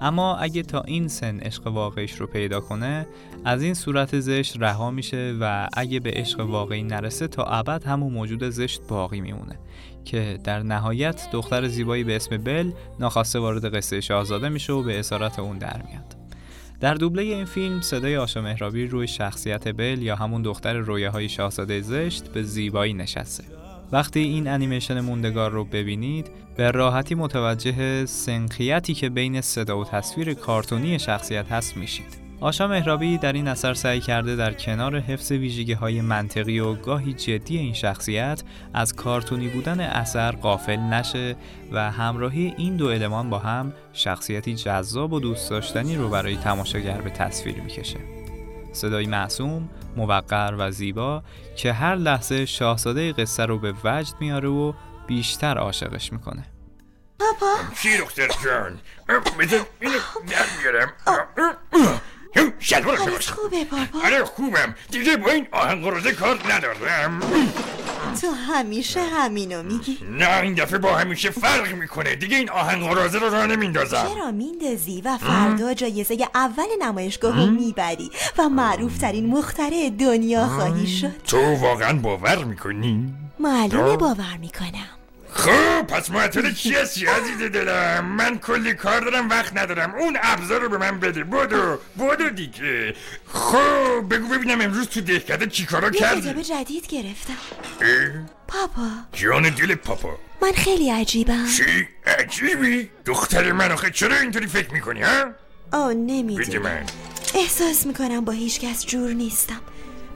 اما 0.00 0.36
اگه 0.36 0.62
تا 0.62 0.80
این 0.80 1.08
سن 1.08 1.38
عشق 1.38 1.66
واقعیش 1.66 2.12
رو 2.12 2.26
پیدا 2.26 2.60
کنه 2.60 3.06
از 3.44 3.62
این 3.62 3.74
صورت 3.74 4.20
زشت 4.20 4.56
رها 4.58 4.90
میشه 4.90 5.36
و 5.40 5.68
اگه 5.72 6.00
به 6.00 6.10
عشق 6.10 6.40
واقعی 6.40 6.82
نرسه 6.82 7.28
تا 7.28 7.44
ابد 7.44 7.84
همون 7.84 8.12
موجود 8.12 8.50
زشت 8.50 8.80
باقی 8.88 9.20
میمونه. 9.20 9.58
که 10.04 10.38
در 10.44 10.62
نهایت 10.62 11.28
دختر 11.32 11.68
زیبایی 11.68 12.04
به 12.04 12.16
اسم 12.16 12.36
بل 12.36 12.70
ناخواسته 13.00 13.38
وارد 13.38 13.74
قصه 13.76 14.00
شاهزاده 14.00 14.48
میشه 14.48 14.72
و 14.72 14.82
به 14.82 14.98
اسارت 14.98 15.38
اون 15.38 15.58
در 15.58 15.82
میاد. 15.88 16.16
در 16.80 16.94
دوبله 16.94 17.22
این 17.22 17.44
فیلم 17.44 17.80
صدای 17.80 18.16
آشا 18.16 18.40
مهرابی 18.40 18.86
روی 18.86 19.08
شخصیت 19.08 19.76
بل 19.76 20.02
یا 20.02 20.16
همون 20.16 20.42
دختر 20.42 20.74
رویاهای 20.74 21.28
شاهزاده 21.28 21.80
زشت 21.80 22.28
به 22.28 22.42
زیبایی 22.42 22.94
نشسته. 22.94 23.44
وقتی 23.92 24.20
این 24.20 24.48
انیمیشن 24.48 25.00
موندگار 25.00 25.50
رو 25.50 25.64
ببینید 25.64 26.30
به 26.56 26.70
راحتی 26.70 27.14
متوجه 27.14 28.06
سنخیتی 28.06 28.94
که 28.94 29.08
بین 29.08 29.40
صدا 29.40 29.78
و 29.78 29.84
تصویر 29.84 30.34
کارتونی 30.34 30.98
شخصیت 30.98 31.52
هست 31.52 31.76
میشید. 31.76 32.23
آشا 32.44 32.66
مهرابی 32.66 33.18
در 33.18 33.32
این 33.32 33.48
اثر 33.48 33.74
سعی 33.74 34.00
کرده 34.00 34.36
در 34.36 34.52
کنار 34.52 35.00
حفظ 35.00 35.32
ویژگی 35.32 35.72
های 35.72 36.00
منطقی 36.00 36.60
و 36.60 36.74
گاهی 36.74 37.12
جدی 37.12 37.58
این 37.58 37.74
شخصیت 37.74 38.42
از 38.74 38.94
کارتونی 38.94 39.48
بودن 39.48 39.80
اثر 39.80 40.30
قافل 40.30 40.76
نشه 40.76 41.36
و 41.72 41.90
همراهی 41.90 42.54
این 42.56 42.76
دو 42.76 42.86
المان 42.86 43.30
با 43.30 43.38
هم 43.38 43.72
شخصیتی 43.92 44.54
جذاب 44.54 45.12
و 45.12 45.20
دوست 45.20 45.50
داشتنی 45.50 45.96
رو 45.96 46.08
برای 46.08 46.36
تماشاگر 46.36 47.00
به 47.00 47.10
تصویر 47.10 47.60
می‌کشه. 47.60 47.98
صدای 48.72 49.06
معصوم، 49.06 49.68
موقر 49.96 50.54
و 50.58 50.70
زیبا 50.70 51.22
که 51.56 51.72
هر 51.72 51.96
لحظه 51.96 52.46
شاهزاده 52.46 53.12
قصه 53.12 53.46
رو 53.46 53.58
به 53.58 53.74
وجد 53.84 54.14
میاره 54.20 54.48
و 54.48 54.72
بیشتر 55.06 55.58
عاشقش 55.58 56.12
می‌کنه. 56.12 56.44
پاپا 57.18 57.74
چی 57.82 57.98
دختر 57.98 58.28
جان 58.44 58.78
بذار 59.38 59.60
اینو 59.80 59.98
در 60.28 60.46
بیارم 60.62 60.92
شلوار 62.58 62.96
حالت 62.96 63.30
خوبه 63.30 63.64
پاپا 63.64 64.06
آره 64.06 64.24
خوبم. 64.24 64.74
دیگه 64.90 65.16
با 65.16 65.30
این 65.30 65.46
آهنگ 65.52 65.84
روزه 65.84 66.12
کار 66.12 66.38
ندارم. 66.52 67.20
تو 68.20 68.30
همیشه 68.30 69.00
همینو 69.02 69.62
میگی. 69.62 69.98
نه 70.18 70.40
این 70.40 70.54
دفعه 70.54 70.78
با 70.78 70.96
همیشه 70.96 71.30
فرق 71.30 71.74
می‌کنه. 71.74 72.14
دیگه 72.16 72.36
این 72.36 72.50
آهنگ 72.50 72.84
روزه 72.88 73.18
رو 73.18 73.30
راه 73.30 73.46
نمیندازم 73.46 74.06
چرا 74.14 74.30
میندازی 74.30 75.02
و 75.04 75.18
فردا 75.18 75.74
جایزه 75.74 76.28
اول 76.34 76.66
نمایشگاه 76.80 77.36
رو 77.36 77.46
می‌بری 77.46 78.10
و 78.38 78.48
معروف 78.48 78.98
ترین 78.98 79.26
مخترع 79.26 79.90
دنیا 79.98 80.46
خواهی 80.46 80.86
شد. 80.86 81.22
تو 81.26 81.56
واقعا 81.56 81.98
باور 81.98 82.44
می‌کنی؟ 82.44 83.14
معلومه 83.38 83.96
باور 83.96 84.36
می‌کنم. 84.40 84.88
خب 85.34 85.82
پس 85.82 86.10
معطل 86.10 86.52
چی 86.52 86.74
هستی 86.74 87.06
عزیز 87.06 87.38
دلم 87.38 88.04
من 88.04 88.38
کلی 88.38 88.74
کار 88.74 89.00
دارم 89.00 89.28
وقت 89.28 89.56
ندارم. 89.56 89.94
اون 89.94 90.18
ابزار 90.22 90.60
رو 90.60 90.68
به 90.68 90.78
من 90.78 91.00
بده. 91.00 91.24
بدو 91.24 91.78
بدو 91.98 92.30
دیگه. 92.30 92.94
خب 93.32 94.08
بگو 94.10 94.28
ببینم 94.28 94.60
امروز 94.60 94.88
تو 94.88 95.00
دهکده 95.00 95.46
چی 95.46 95.66
کارا 95.66 95.88
یه 95.88 96.00
کردی؟ 96.00 96.20
کتاب 96.20 96.42
جدید 96.42 96.86
گرفتم؟ 96.86 97.36
پاپا. 98.48 98.88
جان 99.12 99.42
دل 99.42 99.74
پاپا. 99.74 100.18
من 100.42 100.52
خیلی 100.52 100.90
عجیبم. 100.90 101.46
چی؟ 101.56 101.88
عجیبی؟ 102.18 102.90
دختر 103.04 103.52
من 103.52 103.72
آخه 103.72 103.90
چرا 103.90 104.16
اینطوری 104.16 104.46
فکر 104.46 104.72
می‌کنی 104.72 105.02
ها؟ 105.02 105.24
آه 105.72 105.92
نمی‌دونم. 105.92 106.86
احساس 107.34 107.86
می‌کنم 107.86 108.24
با 108.24 108.32
هیچ 108.32 108.60
کس 108.60 108.86
جور 108.86 109.10
نیستم. 109.10 109.60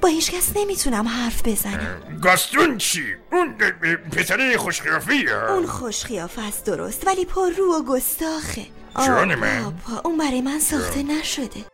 با 0.00 0.08
هیچ 0.08 0.30
کس 0.30 0.56
نمی‌تونم 0.56 1.08
حرف 1.08 1.48
بزنم. 1.48 2.18
گاستون 2.22 2.78
چی؟ 2.78 3.02
اون 3.32 3.54
پسره 4.12 4.56
خوشقیافی 4.56 5.28
اون 5.28 5.66
خوش 5.66 6.04
خیافه 6.04 6.42
است 6.42 6.66
درست 6.66 7.06
ولی 7.06 7.24
پر 7.24 7.50
رو 7.58 7.64
و 7.74 7.84
گستاخه. 7.88 8.66
جان 9.06 9.34
من. 9.34 9.62
پاپا 9.62 10.00
اون 10.04 10.18
برای 10.18 10.40
من 10.40 10.58
ساخته 10.58 11.02
نشده. 11.02 11.64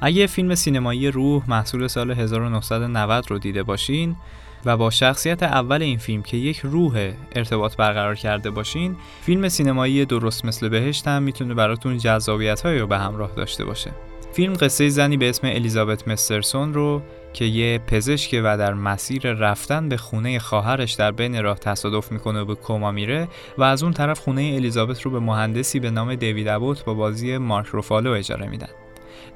اگه 0.00 0.26
فیلم 0.26 0.54
سینمایی 0.54 1.10
روح 1.10 1.50
محصول 1.50 1.88
سال 1.88 2.10
1990 2.10 3.30
رو 3.30 3.38
دیده 3.38 3.62
باشین 3.62 4.16
و 4.64 4.76
با 4.76 4.90
شخصیت 4.90 5.42
اول 5.42 5.82
این 5.82 5.98
فیلم 5.98 6.22
که 6.22 6.36
یک 6.36 6.60
روح 6.64 7.12
ارتباط 7.32 7.76
برقرار 7.76 8.14
کرده 8.14 8.50
باشین 8.50 8.96
فیلم 9.22 9.48
سینمایی 9.48 10.04
درست 10.04 10.44
مثل 10.44 10.68
بهشت 10.68 11.08
هم 11.08 11.22
می‌تونه 11.22 11.54
براتون 11.54 11.98
جذابیت 11.98 12.66
رو 12.66 12.86
به 12.86 12.98
همراه 12.98 13.30
داشته 13.36 13.64
باشه. 13.64 13.90
فیلم 14.36 14.54
قصه 14.54 14.88
زنی 14.88 15.16
به 15.16 15.28
اسم 15.28 15.46
الیزابت 15.46 16.08
مسترسون 16.08 16.74
رو 16.74 17.02
که 17.32 17.44
یه 17.44 17.78
پزشک 17.78 18.40
و 18.44 18.58
در 18.58 18.74
مسیر 18.74 19.32
رفتن 19.32 19.88
به 19.88 19.96
خونه 19.96 20.38
خواهرش 20.38 20.92
در 20.92 21.12
بین 21.12 21.42
راه 21.42 21.58
تصادف 21.58 22.12
می‌کنه 22.12 22.40
و 22.40 22.44
به 22.44 22.54
کما 22.54 22.90
میره 22.90 23.28
و 23.58 23.62
از 23.62 23.82
اون 23.82 23.92
طرف 23.92 24.20
خونه 24.20 24.52
الیزابت 24.56 25.02
رو 25.02 25.10
به 25.10 25.18
مهندسی 25.18 25.80
به 25.80 25.90
نام 25.90 26.14
دیوید 26.14 26.48
ابوت 26.48 26.84
با 26.84 26.94
بازی 26.94 27.38
مارک 27.38 27.66
روفالو 27.66 28.10
اجاره 28.10 28.48
میدن. 28.48 28.68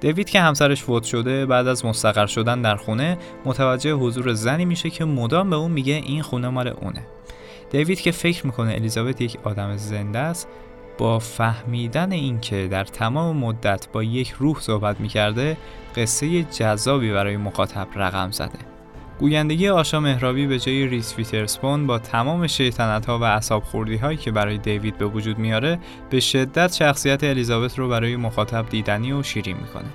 دیوید 0.00 0.30
که 0.30 0.40
همسرش 0.40 0.82
فوت 0.82 1.04
شده 1.04 1.46
بعد 1.46 1.66
از 1.66 1.84
مستقر 1.84 2.26
شدن 2.26 2.62
در 2.62 2.76
خونه 2.76 3.18
متوجه 3.44 3.92
حضور 3.92 4.32
زنی 4.32 4.64
میشه 4.64 4.90
که 4.90 5.04
مدام 5.04 5.50
به 5.50 5.56
اون 5.56 5.70
میگه 5.70 5.94
این 5.94 6.22
خونه 6.22 6.48
مال 6.48 6.68
اونه. 6.68 7.06
دیوید 7.70 8.00
که 8.00 8.10
فکر 8.10 8.46
می‌کنه 8.46 8.72
الیزابت 8.72 9.20
یک 9.20 9.36
آدم 9.44 9.76
زنده 9.76 10.18
است 10.18 10.48
با 11.00 11.18
فهمیدن 11.18 12.12
اینکه 12.12 12.68
در 12.70 12.84
تمام 12.84 13.36
مدت 13.36 13.88
با 13.92 14.02
یک 14.02 14.30
روح 14.30 14.60
صحبت 14.60 15.00
می‌کرده 15.00 15.56
قصه 15.96 16.42
جذابی 16.42 17.12
برای 17.12 17.36
مخاطب 17.36 17.88
رقم 17.94 18.30
زده. 18.30 18.58
گویندگی 19.18 19.68
آشا 19.68 20.00
مهرابی 20.00 20.46
به 20.46 20.58
جای 20.58 20.86
ریس 20.86 21.18
ویترسپون 21.18 21.86
با 21.86 21.98
تمام 21.98 22.46
شیطنت 22.46 23.06
ها 23.06 23.18
و 23.18 23.24
اصاب 23.24 23.62
خوردی 23.62 23.96
هایی 23.96 24.16
که 24.16 24.30
برای 24.30 24.58
دیوید 24.58 24.98
به 24.98 25.06
وجود 25.06 25.38
میاره 25.38 25.78
به 26.10 26.20
شدت 26.20 26.72
شخصیت 26.72 27.24
الیزابت 27.24 27.78
رو 27.78 27.88
برای 27.88 28.16
مخاطب 28.16 28.68
دیدنی 28.68 29.12
و 29.12 29.22
شیرین 29.22 29.56
می‌کنه. 29.56 29.88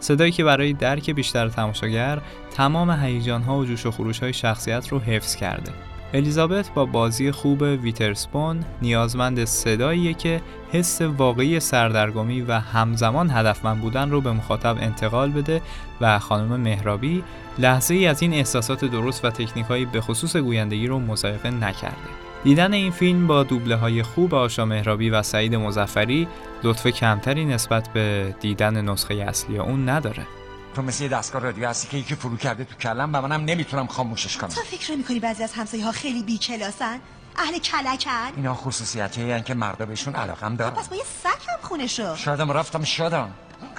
صدایی 0.00 0.32
که 0.32 0.44
برای 0.44 0.72
درک 0.72 1.10
بیشتر 1.10 1.48
تماشاگر 1.48 2.20
تمام 2.54 2.90
هیجان 2.90 3.42
ها 3.42 3.58
و 3.58 3.64
جوش 3.64 3.86
و 3.86 3.90
خروش 3.90 4.18
های 4.18 4.32
شخصیت 4.32 4.88
رو 4.88 4.98
حفظ 4.98 5.36
کرده. 5.36 5.72
الیزابت 6.14 6.70
با 6.74 6.84
بازی 6.84 7.30
خوب 7.30 7.62
ویترسپون 7.62 8.64
نیازمند 8.82 9.44
صداییه 9.44 10.14
که 10.14 10.40
حس 10.72 11.02
واقعی 11.02 11.60
سردرگمی 11.60 12.40
و 12.40 12.52
همزمان 12.52 13.30
هدفمند 13.30 13.80
بودن 13.80 14.10
رو 14.10 14.20
به 14.20 14.32
مخاطب 14.32 14.76
انتقال 14.80 15.30
بده 15.30 15.62
و 16.00 16.18
خانم 16.18 16.60
مهرابی 16.60 17.24
لحظه 17.58 17.94
ای 17.94 18.06
از 18.06 18.22
این 18.22 18.34
احساسات 18.34 18.84
درست 18.84 19.24
و 19.24 19.30
تکنیک 19.30 19.66
به 19.66 20.00
خصوص 20.00 20.36
گویندگی 20.36 20.86
رو 20.86 20.98
مزایقه 20.98 21.50
نکرده. 21.50 21.96
دیدن 22.44 22.72
این 22.72 22.90
فیلم 22.90 23.26
با 23.26 23.42
دوبله 23.42 23.76
های 23.76 24.02
خوب 24.02 24.34
آشا 24.34 24.64
مهرابی 24.64 25.10
و 25.10 25.22
سعید 25.22 25.54
مزفری 25.54 26.28
لطف 26.64 26.86
کمتری 26.86 27.44
نسبت 27.44 27.88
به 27.88 28.34
دیدن 28.40 28.90
نسخه 28.90 29.14
اصلی 29.14 29.58
اون 29.58 29.88
نداره. 29.88 30.26
تو 30.74 30.82
مثل 30.82 31.02
یه 31.02 31.08
دستگاه 31.08 31.42
رادیو 31.42 31.68
هستی 31.68 31.88
که 31.88 31.96
یکی 31.96 32.14
فرو 32.14 32.36
کرده 32.36 32.64
تو 32.64 32.74
کلم 32.74 33.10
و 33.14 33.20
منم 33.20 33.44
نمی‌تونم 33.44 33.86
خاموشش 33.86 34.36
کنم. 34.36 34.50
تو 34.50 34.60
فکر 34.60 34.96
می‌کنی 34.96 35.20
بعضی 35.20 35.42
از 35.42 35.52
همسایه 35.52 35.84
ها 35.84 35.92
خیلی 35.92 36.22
بیکلاسن؟ 36.22 37.00
اهل 37.36 37.58
کلکن؟ 37.58 38.32
اینا 38.36 38.54
خصوصیتی 38.54 39.30
هن 39.32 39.42
که 39.42 39.54
مردا 39.54 39.86
بهشون 39.86 40.14
علاقم 40.14 40.56
دارن. 40.56 40.74
پس 40.74 40.88
با 40.88 40.96
یه 40.96 41.02
سک 41.22 41.48
هم 41.48 41.58
خونه 41.68 41.86
شو 41.86 42.16
شادم 42.16 42.52
رفتم 42.52 42.84
شادم 42.84 43.32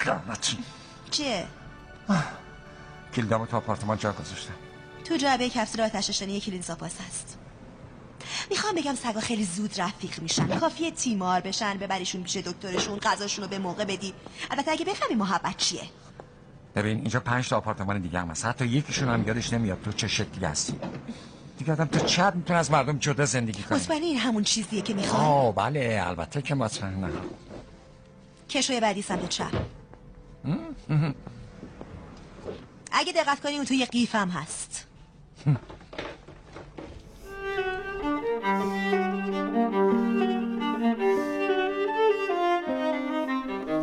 قیامتی 0.06 0.58
چیه؟ 1.12 1.48
کلیدامو 3.16 3.46
تو 3.46 3.58
آپارتمان 3.58 3.98
جا 3.98 4.12
گذاشتم. 4.14 4.54
تو 5.06 5.18
جعبه 5.18 5.50
کپسول 5.50 5.82
آتش 5.82 6.10
نشانی 6.10 6.42
کلید 6.42 6.64
زاپاس 6.64 6.92
هست. 7.08 7.38
می‌خوام 8.50 8.76
بگم 8.76 8.96
سگا 8.96 9.20
خیلی 9.20 9.44
زود 9.44 9.82
رفیق 9.82 10.22
میشن. 10.22 10.60
کافیه 10.60 10.92
تیمار 10.92 11.42
بشن 11.42 11.78
ببریشون 11.78 12.24
پیش 12.24 12.38
دکترشون 12.38 13.00
غذاشون 13.00 13.44
رو 13.44 13.50
به 13.50 13.60
موقع 13.60 13.86
بدی. 13.86 14.14
البته 14.52 14.72
اگه 14.72 14.86
بفهمی 14.86 15.16
محبت 15.16 15.58
چیه. 15.58 15.82
ببین 16.76 16.98
اینجا 16.98 17.20
پنج 17.20 17.50
تا 17.50 17.58
آپارتمان 17.58 18.02
دیگه 18.02 18.20
هم 18.20 18.28
هست. 18.28 18.46
حتی 18.46 18.68
یکیشون 18.68 19.10
هم 19.10 19.28
یادش 19.28 19.54
نمیاد 19.54 19.82
تو 19.82 19.92
چه 19.92 20.08
شکلی 20.08 20.46
هستی. 20.46 20.80
دیگه 21.58 21.74
آدم 21.74 21.86
تو 21.86 22.00
چقدر 22.00 22.36
می‌تونه 22.36 22.60
از 22.60 22.72
مردم 22.72 22.98
جدا 22.98 23.26
زندگی 23.26 23.64
کنه؟ 23.64 23.78
مطمئنی 23.78 24.06
این 24.06 24.18
همون 24.18 24.44
چیزیه 24.44 24.82
که 24.82 24.94
می‌خوای؟ 24.94 25.22
آه 25.22 25.56
بله 25.56 26.04
البته 26.08 26.42
که 26.42 26.56
مطمئنم. 26.56 27.12
کشوی 28.50 28.80
بعدی 28.80 29.02
سمت 29.02 29.30
چپ 29.30 29.52
اگه 32.92 33.14
دقت 33.14 33.42
کنی 33.42 33.56
اون 33.56 33.66
تو 33.66 33.74
یه 33.74 33.86
قیف 33.86 34.16
هم 34.16 34.30
هست. 34.30 34.88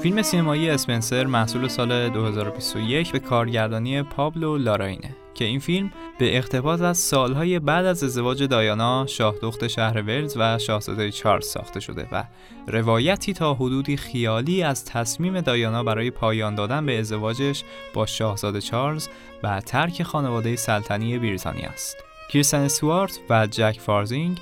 فیلم 0.02 0.22
سینمایی 0.22 0.70
اسپنسر 0.70 1.26
محصول 1.26 1.68
سال 1.68 2.08
2021 2.08 3.12
به 3.12 3.18
کارگردانی 3.18 4.02
پابلو 4.02 4.58
لاراینه 4.58 5.16
که 5.34 5.44
این 5.44 5.58
فیلم 5.58 5.92
به 6.18 6.36
اقتباس 6.36 6.80
از 6.80 6.98
سالهای 6.98 7.58
بعد 7.58 7.86
از 7.86 8.04
ازدواج 8.04 8.42
دایانا 8.42 9.06
شاهدخت 9.06 9.66
شهر 9.66 10.02
ولز 10.02 10.36
و 10.36 10.58
شاهزاده 10.58 11.10
چارلز 11.10 11.46
ساخته 11.46 11.80
شده 11.80 12.08
و 12.12 12.24
روایتی 12.66 13.32
تا 13.32 13.54
حدودی 13.54 13.96
خیالی 13.96 14.62
از 14.62 14.84
تصمیم 14.84 15.40
دایانا 15.40 15.84
برای 15.84 16.10
پایان 16.10 16.54
دادن 16.54 16.86
به 16.86 16.98
ازدواجش 16.98 17.64
با 17.94 18.06
شاهزاده 18.06 18.60
چارلز 18.60 19.08
و 19.42 19.60
ترک 19.60 20.02
خانواده 20.02 20.56
سلطنتی 20.56 21.18
بریتانیا 21.18 21.68
است. 21.68 21.96
کریستن 22.30 22.68
استوارت 22.68 23.20
و 23.30 23.46
جک 23.46 23.76
فارزینگ 23.80 24.40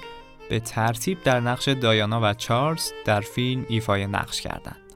به 0.50 0.60
ترتیب 0.60 1.22
در 1.22 1.40
نقش 1.40 1.68
دایانا 1.68 2.20
و 2.22 2.34
چارلز 2.34 2.92
در 3.04 3.20
فیلم 3.20 3.66
ایفای 3.68 4.06
نقش 4.06 4.40
کردند. 4.40 4.88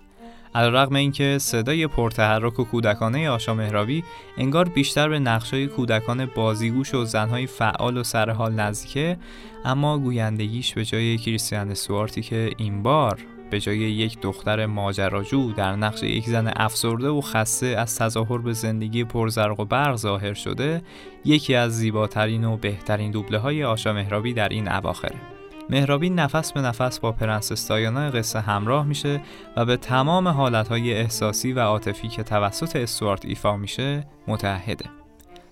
علیرغم 0.55 0.95
اینکه 0.95 1.39
صدای 1.41 1.87
پرتحرک 1.87 2.61
و 2.61 2.65
کودکانه 2.65 3.31
آشا 3.31 3.55
محرابی 3.55 4.05
انگار 4.37 4.69
بیشتر 4.69 5.09
به 5.09 5.19
نقشای 5.19 5.67
کودکان 5.67 6.27
بازیگوش 6.27 6.95
و 6.95 7.05
زنهای 7.05 7.47
فعال 7.47 7.97
و 7.97 8.03
سرحال 8.03 8.53
نزدیکه 8.53 9.17
اما 9.65 9.99
گویندگیش 9.99 10.75
به 10.75 10.85
جای 10.85 11.19
کریستیان 11.19 11.75
سوارتی 11.75 12.23
که 12.23 12.51
این 12.57 12.83
بار 12.83 13.19
به 13.51 13.61
جای 13.61 13.79
یک 13.79 14.21
دختر 14.21 14.67
ماجراجو 14.67 15.53
در 15.53 15.77
نقش 15.77 16.03
یک 16.03 16.29
زن 16.29 16.53
افسرده 16.57 17.09
و 17.09 17.21
خسته 17.21 17.67
از 17.67 17.99
تظاهر 17.99 18.39
به 18.39 18.53
زندگی 18.53 19.05
پرزرق 19.05 19.61
و 19.61 19.65
برق 19.65 19.97
ظاهر 19.97 20.35
شده 20.35 20.83
یکی 21.25 21.55
از 21.55 21.79
زیباترین 21.79 22.45
و 22.45 22.57
بهترین 22.57 23.11
دوبله 23.11 23.39
های 23.39 23.65
آشا 23.65 23.93
مهرابی 23.93 24.33
در 24.33 24.49
این 24.49 24.73
اواخره. 24.73 25.32
مهرابی 25.71 26.11
نفس 26.11 26.53
به 26.53 26.61
نفس 26.61 27.01
با 27.01 27.13
پرنسس 27.13 27.69
دایانا 27.69 28.11
قصه 28.11 28.41
همراه 28.41 28.87
میشه 28.87 29.21
و 29.57 29.65
به 29.65 29.77
تمام 29.77 30.29
حالتهای 30.29 30.95
احساسی 30.95 31.53
و 31.53 31.61
عاطفی 31.61 32.09
که 32.09 32.23
توسط 32.23 32.77
استوارت 32.77 33.25
ایفا 33.25 33.57
میشه 33.57 34.07
متحده. 34.29 34.85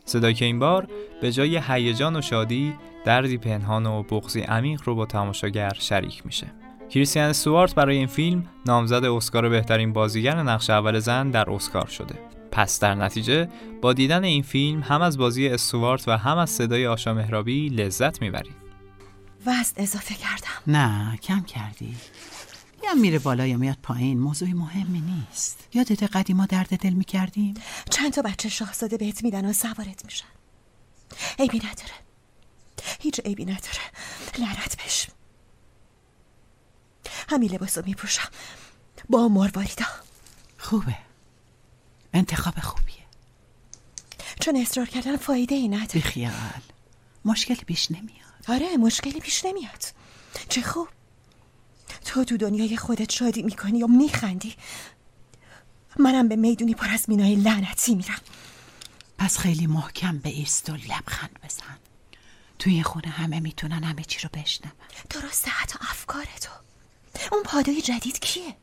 صدایی 0.05 0.35
که 0.35 0.45
این 0.45 0.59
بار 0.59 0.89
به 1.23 1.33
جای 1.33 1.61
هیجان 1.69 2.17
و 2.17 2.21
شادی 2.21 2.75
دردی 3.05 3.39
پنهان 3.39 3.87
و 3.87 4.03
بغضی 4.03 4.41
عمیق 4.41 4.81
رو 4.85 4.95
با 4.95 5.07
تماشاگر 5.07 5.73
شریک 5.79 6.27
میشه. 6.27 6.47
کریستیان 6.91 7.31
استوارت 7.31 7.75
برای 7.75 7.97
این 7.97 8.07
فیلم 8.07 8.45
نامزد 8.67 9.05
اسکار 9.05 9.49
بهترین 9.49 9.93
بازیگر 9.93 10.43
نقش 10.43 10.71
اول 10.71 10.99
زن 10.99 11.31
در 11.31 11.51
اسکار 11.51 11.87
شده. 11.87 12.15
پس 12.53 12.81
در 12.81 12.95
نتیجه 12.95 13.49
با 13.83 13.93
دیدن 13.93 14.25
این 14.25 14.43
فیلم 14.43 14.81
هم 14.81 15.03
از 15.03 15.19
بازی 15.19 15.49
استوارت 15.49 16.09
و 16.09 16.17
هم 16.17 16.39
از 16.39 16.51
صدای 16.51 16.87
آشا 16.87 17.15
مهرابی 17.15 17.69
لذت 17.69 18.23
می‌برید. 18.23 18.60
وزن 19.47 19.73
اضافه 19.77 20.15
کردم. 20.15 20.63
نه 20.67 21.17
کم 21.17 21.43
کردی. 21.43 21.97
یا 22.85 22.95
میره 22.95 23.19
بالا 23.19 23.47
یا 23.47 23.57
میاد 23.57 23.79
پایین 23.83 24.21
موضوع 24.21 24.49
مهمی 24.49 25.01
نیست. 25.01 25.59
یادت 25.75 26.03
قدیما 26.03 26.47
درد 26.47 26.79
دل 26.79 26.93
می‌کردیم؟ 26.93 27.55
چند 27.91 28.13
تا 28.13 28.23
بچه 28.23 28.49
شاهزاده 28.49 28.97
بهت 28.97 29.25
میدن 29.25 29.45
و 29.45 29.53
سوارت 29.53 30.05
میشن. 30.05 30.27
عیبی 31.39 31.59
نداره. 31.59 31.95
هیچ 33.01 33.21
عیبی 33.21 33.45
نداره. 33.45 33.81
لعنت 34.39 34.85
بش 34.85 35.07
همین 37.29 37.53
لباس 37.53 37.79
رو 37.79 37.85
میپوشم. 37.85 38.29
با 39.09 39.29
مرواریدا 39.29 39.87
خوبه. 40.59 40.99
انتخاب 42.15 42.61
خوبیه. 42.61 42.95
چون 44.41 44.57
اصرار 44.57 44.87
کردن 44.87 45.17
فایده 45.17 45.55
ای 45.55 45.69
نداره. 45.69 45.93
بیخیال. 45.93 46.61
مشکلی 47.25 47.65
پیش 47.67 47.91
نمیاد. 47.91 48.30
آره 48.49 48.77
مشکلی 48.77 49.21
پیش 49.21 49.45
نمیاد. 49.45 49.85
چه 50.49 50.63
خوب. 50.63 50.89
تو 52.05 52.25
تو 52.25 52.37
دنیای 52.37 52.77
خودت 52.77 53.13
شادی 53.13 53.43
می‌کنی 53.43 53.79
یا 53.79 53.87
میخندی؟ 53.87 54.55
منم 55.99 56.29
به 56.29 56.37
می‌دونی 56.37 56.75
پر 56.75 56.89
از 56.89 57.09
مینای 57.09 57.35
لعنتی 57.35 57.95
میرم. 57.95 58.21
پس 59.19 59.39
خیلی 59.39 59.67
محکم 59.67 60.19
به 60.19 60.29
ایست 60.29 60.71
و 60.71 60.73
لبخند 60.73 61.39
بزن. 61.45 61.79
توی 62.59 62.83
خونه 62.83 63.09
همه 63.09 63.41
می‌تونن 63.41 63.85
همه 63.85 64.05
چی 64.05 64.21
رو 64.21 64.29
بشنون. 64.33 64.73
درسته 65.11 65.51
حتی 65.51 65.79
افکار 65.81 66.25
تو. 66.25 66.51
اون 67.33 67.43
پادای 67.43 67.83
جدید 67.83 68.19
کیه؟ 68.19 68.57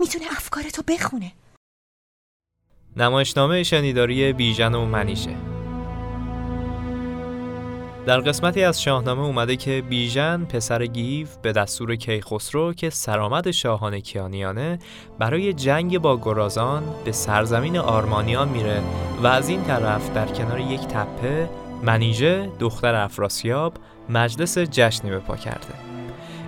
می‌تونه 0.00 0.24
افکار 0.30 0.62
تو 0.62 0.82
بخونه. 0.82 1.32
نمایشنامه 2.96 3.62
شنیداری 3.62 4.32
بیژن 4.32 4.74
و 4.74 4.86
منیشه. 4.86 5.49
در 8.06 8.20
قسمتی 8.20 8.64
از 8.64 8.82
شاهنامه 8.82 9.22
اومده 9.22 9.56
که 9.56 9.82
بیژن 9.88 10.44
پسر 10.44 10.86
گیو 10.86 11.26
به 11.42 11.52
دستور 11.52 11.96
کیخسرو 11.96 12.72
که 12.72 12.90
سرآمد 12.90 13.50
شاهان 13.50 14.00
کیانیانه 14.00 14.78
برای 15.18 15.52
جنگ 15.52 15.98
با 15.98 16.16
گرازان 16.16 16.82
به 17.04 17.12
سرزمین 17.12 17.78
آرمانیان 17.78 18.48
میره 18.48 18.82
و 19.22 19.26
از 19.26 19.48
این 19.48 19.62
طرف 19.64 20.14
در 20.14 20.26
کنار 20.26 20.60
یک 20.60 20.80
تپه 20.80 21.48
منیژه 21.82 22.48
دختر 22.58 22.94
افراسیاب 22.94 23.72
مجلس 24.08 24.58
جشنی 24.58 25.10
به 25.10 25.18
پا 25.18 25.36
کرده. 25.36 25.74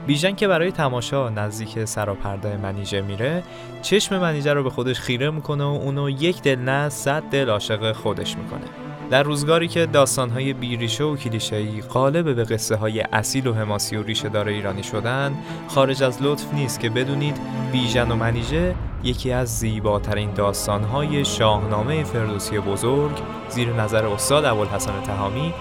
بیژن 0.06 0.34
که 0.34 0.48
برای 0.48 0.72
تماشا 0.72 1.28
نزدیک 1.28 1.84
سراپرده 1.84 2.56
منیژه 2.56 3.00
میره 3.00 3.42
چشم 3.82 4.18
منیژه 4.18 4.52
رو 4.52 4.62
به 4.62 4.70
خودش 4.70 5.00
خیره 5.00 5.30
می‌کنه 5.30 5.64
و 5.64 5.66
اونو 5.66 6.10
یک 6.10 6.42
دل 6.42 6.58
نه 6.58 6.88
صد 6.88 7.22
دل 7.22 7.48
عاشق 7.48 7.92
خودش 7.92 8.36
می‌کنه. 8.36 8.81
در 9.12 9.22
روزگاری 9.22 9.68
که 9.68 9.86
داستانهای 9.86 10.52
بیریشه 10.52 11.04
و 11.04 11.16
کلیشه‌ای 11.16 11.80
غالب 11.80 12.36
به 12.36 12.44
قصه 12.44 12.76
های 12.76 13.00
اصیل 13.00 13.46
و 13.46 13.54
حماسی 13.54 13.96
و 13.96 14.02
ریشه 14.02 14.28
دار 14.28 14.48
ایرانی 14.48 14.82
شدن 14.82 15.34
خارج 15.68 16.02
از 16.02 16.22
لطف 16.22 16.54
نیست 16.54 16.80
که 16.80 16.90
بدونید 16.90 17.36
بیژن 17.72 18.10
و 18.10 18.16
منیژه 18.16 18.74
یکی 19.04 19.32
از 19.32 19.58
زیباترین 19.58 20.34
داستانهای 20.34 21.24
شاهنامه 21.24 22.04
فردوسی 22.04 22.58
بزرگ 22.58 23.12
زیر 23.48 23.72
نظر 23.72 24.06
استاد 24.06 24.44
ابوالحسن 24.44 25.02
تهامی 25.06 25.52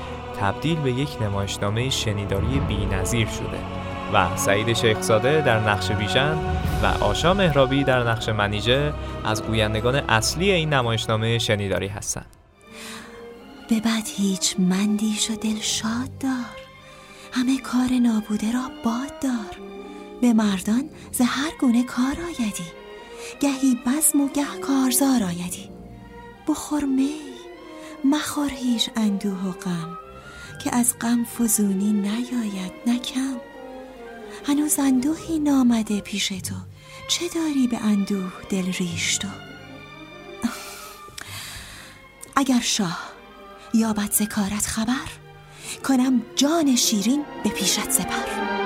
تبدیل 0.42 0.80
به 0.80 0.92
یک 0.92 1.22
نمایشنامه 1.22 1.90
شنیداری 1.90 2.62
بینظیر 2.68 3.28
شده 3.28 3.60
و 4.14 4.38
سعید 4.38 4.74
شیخزاده 4.74 5.42
در 5.42 5.60
نقش 5.60 5.92
بیژن 5.92 6.38
و 6.84 7.04
آشا 7.04 7.34
مهرابی 7.34 7.84
در 7.84 8.10
نقش 8.10 8.30
منیژه 8.30 8.94
از 9.26 9.44
گویندگان 9.44 9.96
اصلی 9.96 10.52
این 10.52 10.74
نمایشنامه 10.74 11.38
شنیداری 11.40 11.88
هستند. 11.88 12.41
به 13.72 13.80
بد 13.80 14.08
هیچ 14.08 14.56
مندیش 14.60 15.32
و 15.32 15.36
دل 15.36 15.60
شاد 15.60 16.18
دار. 16.20 16.58
همه 17.32 17.60
کار 17.60 17.90
نابوده 17.94 18.52
را 18.52 18.72
باد 18.84 19.20
دار. 19.20 19.58
به 20.22 20.34
مردان 20.34 20.90
ز 21.12 21.22
هر 21.22 21.52
گونه 21.60 21.84
کار 21.84 22.18
آیدی. 22.26 22.64
گهی 23.40 23.80
بزم 23.86 24.22
و 24.22 24.28
گه 24.28 24.60
کارزار 24.62 25.24
آیدی. 25.24 25.70
بخور 26.48 26.84
می 26.84 27.16
مخور 28.06 28.50
هیچ 28.50 28.90
اندوه 28.96 29.46
و 29.48 29.52
غم 29.52 29.98
که 30.64 30.76
از 30.76 31.00
غم 31.00 31.24
فزونی 31.24 31.94
نیاید 31.94 32.74
نکم 32.88 33.38
هنوز 34.48 34.80
اندوهی 34.80 35.40
نامده 35.40 36.02
پیش 36.02 36.28
تو 36.28 36.56
چه 37.08 37.28
داری 37.36 37.68
به 37.68 37.78
اندوه 37.78 38.32
دل 38.50 38.72
ریش 38.72 39.18
تو؟ 39.18 39.28
اگر 42.36 42.60
شاه 42.60 43.11
یابد 43.74 44.12
ذکارت 44.12 44.68
خبر. 44.68 45.10
کنم 45.88 46.22
جان 46.36 46.76
شیرین 46.76 47.24
به 47.44 47.50
پیشت 47.50 47.92
سپر. 47.92 48.62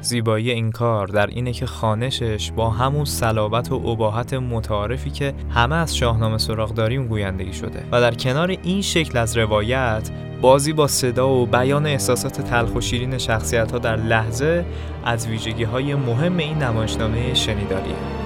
زیبایی 0.00 0.50
این 0.50 0.70
کار 0.70 1.06
در 1.06 1.26
اینه 1.26 1.52
که 1.52 1.66
خانشش 1.66 2.52
با 2.52 2.70
همون 2.70 3.04
صلابت 3.04 3.72
و 3.72 3.74
اباحت 3.74 4.34
متعارفی 4.34 5.10
که 5.10 5.34
همه 5.50 5.74
از 5.76 5.96
شاهنامه 5.96 6.38
سراغ 6.38 6.74
داریم 6.74 7.06
گویندگی 7.06 7.52
شده. 7.52 7.84
و 7.92 8.00
در 8.00 8.14
کنار 8.14 8.50
این 8.62 8.82
شکل 8.82 9.18
از 9.18 9.36
روایت 9.36 10.10
بازی 10.40 10.72
با 10.72 10.86
صدا 10.86 11.30
و 11.30 11.46
بیان 11.46 11.86
احساسات 11.86 12.40
تلخ 12.40 12.74
و 12.74 12.80
شیرین 12.80 13.18
شخصیت 13.18 13.72
ها 13.72 13.78
در 13.78 13.96
لحظه 13.96 14.64
از 15.04 15.26
ویژگی 15.26 15.64
های 15.64 15.94
مهم 15.94 16.36
این 16.36 16.58
نمایشنامه 16.58 17.34
شنیداریه. 17.34 18.21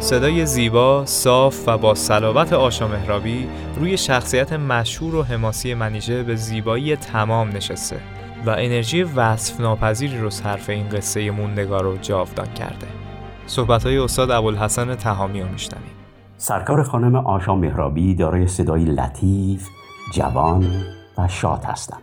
صدای 0.00 0.46
زیبا، 0.46 1.04
صاف 1.04 1.68
و 1.68 1.78
با 1.78 1.94
صلابت 1.94 2.52
آشا 2.52 2.88
مهرابی 2.88 3.48
روی 3.80 3.96
شخصیت 3.96 4.52
مشهور 4.52 5.14
و 5.14 5.22
حماسی 5.22 5.74
منیژه 5.74 6.22
به 6.22 6.36
زیبایی 6.36 6.96
تمام 6.96 7.48
نشسته 7.48 7.96
و 8.46 8.50
انرژی 8.50 9.02
وصف 9.02 9.60
ناپذیری 9.60 10.18
رو 10.18 10.30
صرف 10.30 10.70
این 10.70 10.88
قصه 10.88 11.30
موندگار 11.30 11.82
رو 11.82 11.96
جاودان 11.96 12.46
کرده. 12.46 12.86
صحبت 13.46 13.86
های 13.86 13.98
استاد 13.98 14.30
ابوالحسن 14.30 14.94
تهامی 14.94 15.40
رو. 15.40 15.48
سرکار 16.36 16.82
خانم 16.82 17.16
آشا 17.16 17.54
مهرابی 17.54 18.14
دارای 18.14 18.46
صدای 18.46 18.84
لطیف، 18.84 19.68
جوان 20.12 20.66
و 21.18 21.28
شاد 21.28 21.64
هستند. 21.64 22.02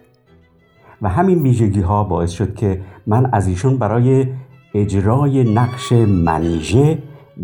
و 1.01 1.09
همین 1.09 1.41
ویژگی 1.41 1.81
ها 1.81 2.03
باعث 2.03 2.31
شد 2.31 2.55
که 2.55 2.81
من 3.07 3.29
از 3.33 3.47
ایشون 3.47 3.77
برای 3.77 4.27
اجرای 4.73 5.53
نقش 5.53 5.91
منیژه 5.91 6.97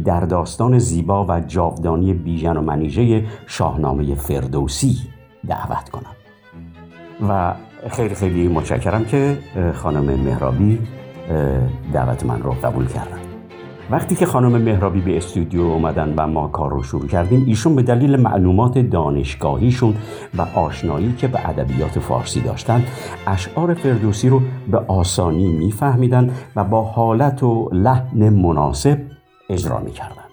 در 0.05 0.19
داستان 0.19 0.79
زیبا 0.79 1.25
و 1.25 1.39
جاودانی 1.39 2.13
بیژن 2.13 2.57
و 2.57 2.61
منیژه 2.61 3.25
شاهنامه 3.47 4.15
فردوسی 4.15 4.97
دعوت 5.47 5.89
کنم. 5.89 6.15
و 7.29 7.53
خیلی 7.89 8.15
خیلی 8.15 8.47
متشکرم 8.47 9.05
که 9.05 9.37
خانم 9.73 10.03
مهرابی 10.03 10.79
دعوت 11.93 12.25
من 12.25 12.41
رو 12.41 12.51
قبول 12.51 12.87
کردن. 12.87 13.19
وقتی 13.91 14.15
که 14.15 14.25
خانم 14.25 14.61
مهرابی 14.61 15.01
به 15.01 15.17
استودیو 15.17 15.61
اومدن 15.61 16.13
و 16.17 16.27
ما 16.27 16.47
کار 16.47 16.71
رو 16.71 16.83
شروع 16.83 17.07
کردیم 17.07 17.43
ایشون 17.47 17.75
به 17.75 17.81
دلیل 17.81 18.15
معلومات 18.15 18.77
دانشگاهیشون 18.77 19.95
و 20.37 20.41
آشنایی 20.41 21.13
که 21.17 21.27
به 21.27 21.49
ادبیات 21.49 21.99
فارسی 21.99 22.41
داشتن 22.41 22.83
اشعار 23.27 23.73
فردوسی 23.73 24.29
رو 24.29 24.41
به 24.71 24.77
آسانی 24.77 25.47
میفهمیدن 25.47 26.33
و 26.55 26.63
با 26.63 26.83
حالت 26.83 27.43
و 27.43 27.69
لحن 27.73 28.29
مناسب 28.29 28.97
اجرا 29.49 29.79
می‌کردن 29.79 30.23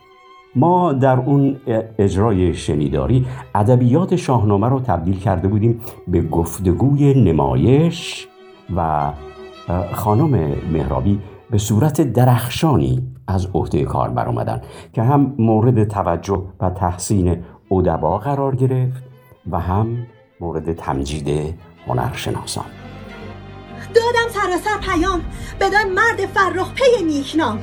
ما 0.56 0.92
در 0.92 1.16
اون 1.16 1.56
اجرای 1.98 2.54
شنیداری 2.54 3.26
ادبیات 3.54 4.16
شاهنامه 4.16 4.68
رو 4.68 4.80
تبدیل 4.80 5.18
کرده 5.18 5.48
بودیم 5.48 5.80
به 6.08 6.22
گفتگوی 6.22 7.14
نمایش 7.14 8.28
و 8.76 9.12
خانم 9.92 10.30
مهرابی 10.72 11.20
به 11.50 11.58
صورت 11.58 12.00
درخشانی 12.00 13.02
از 13.28 13.46
عهده 13.54 13.84
کار 13.84 14.08
برآمدن 14.10 14.60
که 14.92 15.02
هم 15.02 15.34
مورد 15.38 15.84
توجه 15.84 16.42
و 16.60 16.70
تحسین 16.70 17.44
ادبا 17.70 18.18
قرار 18.18 18.56
گرفت 18.56 19.02
و 19.50 19.60
هم 19.60 20.06
مورد 20.40 20.72
تمجید 20.72 21.54
هنرشناسان. 21.86 22.64
دادم 23.94 24.28
سراسر 24.28 24.78
پیام 24.80 25.20
بدان 25.60 25.88
مرد 25.94 26.26
فرخ 26.34 26.74
پی 26.74 27.04
نیکنام. 27.04 27.58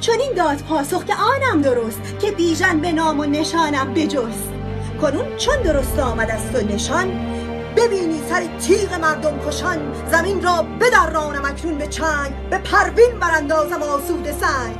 چون 0.00 0.20
این 0.20 0.32
داد 0.32 0.58
پاسخ 0.58 1.04
که 1.04 1.14
آنم 1.14 1.62
درست 1.62 2.00
که 2.20 2.30
بیژن 2.30 2.80
به 2.80 2.92
نام 2.92 3.20
و 3.20 3.24
نشانم 3.24 3.94
بجست. 3.94 4.50
کنون 5.00 5.36
چون 5.36 5.62
درست 5.62 5.98
آمد 5.98 6.30
از 6.30 6.52
تو 6.52 6.74
نشان 6.74 7.08
ببینی 7.76 8.20
سر 8.28 8.42
تیغ 8.60 8.94
مردم 9.00 9.38
کشان 9.48 9.78
زمین 10.10 10.42
را 10.42 10.64
بدرانم 10.80 11.44
اکنون 11.44 11.78
به 11.78 11.86
چنگ 11.86 12.50
به 12.50 12.58
پروین 12.58 13.18
براندازم 13.20 13.82
آسود 13.82 14.30
سنگ. 14.30 14.76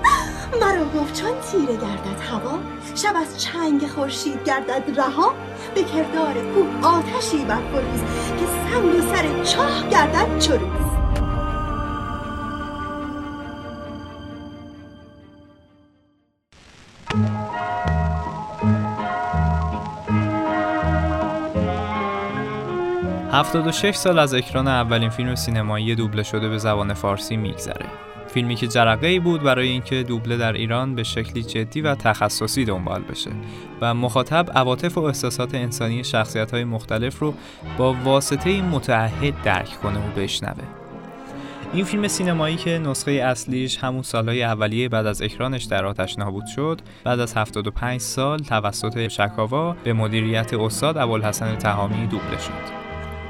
مرا 0.60 0.84
گفت 0.84 1.20
چون 1.20 1.30
تیره 1.50 1.72
گردد 1.72 2.20
هوا 2.30 2.58
شب 2.94 3.16
از 3.16 3.42
چنگ 3.42 3.86
خورشید 3.86 4.44
گردد 4.44 5.00
رها 5.00 5.34
به 5.74 5.82
کردار 5.82 6.34
کوه 6.34 6.90
آتشی 6.90 7.44
برفروز 7.44 8.00
که 8.38 8.46
سنگ 8.46 8.94
و 8.94 9.14
سر 9.14 9.42
چاه 9.44 9.88
گردد 9.90 10.38
چروز. 10.38 11.01
شش 23.72 23.94
سال 23.94 24.18
از 24.18 24.34
اکران 24.34 24.68
اولین 24.68 25.10
فیلم 25.10 25.34
سینمایی 25.34 25.94
دوبله 25.94 26.22
شده 26.22 26.48
به 26.48 26.58
زبان 26.58 26.94
فارسی 26.94 27.36
میگذره. 27.36 27.86
فیلمی 28.28 28.54
که 28.54 28.68
جرقه 28.68 29.06
ای 29.06 29.18
بود 29.18 29.42
برای 29.42 29.68
اینکه 29.68 30.02
دوبله 30.02 30.36
در 30.36 30.52
ایران 30.52 30.94
به 30.94 31.02
شکلی 31.02 31.42
جدی 31.42 31.80
و 31.80 31.94
تخصصی 31.94 32.64
دنبال 32.64 33.02
بشه 33.02 33.30
و 33.80 33.94
مخاطب 33.94 34.50
عواطف 34.54 34.98
و 34.98 35.00
احساسات 35.00 35.54
انسانی 35.54 36.04
شخصیت 36.04 36.50
های 36.50 36.64
مختلف 36.64 37.18
رو 37.18 37.34
با 37.78 37.92
واسطه 38.04 38.62
متعهد 38.62 39.42
درک 39.42 39.80
کنه 39.82 39.98
و 39.98 40.20
بشنوه. 40.20 40.64
این 41.72 41.84
فیلم 41.84 42.08
سینمایی 42.08 42.56
که 42.56 42.78
نسخه 42.78 43.12
اصلیش 43.12 43.78
همون 43.78 44.02
سالهای 44.02 44.42
اولیه 44.42 44.88
بعد 44.88 45.06
از 45.06 45.22
اکرانش 45.22 45.64
در 45.64 45.84
آتش 45.86 46.18
نابود 46.18 46.46
شد 46.46 46.80
بعد 47.04 47.20
از 47.20 47.36
75 47.36 48.00
سال 48.00 48.38
توسط 48.38 49.08
شکاوا 49.08 49.76
به 49.84 49.92
مدیریت 49.92 50.54
استاد 50.54 50.98
ابوالحسن 50.98 51.56
تهامی 51.56 52.06
دوبله 52.06 52.38
شد. 52.38 52.81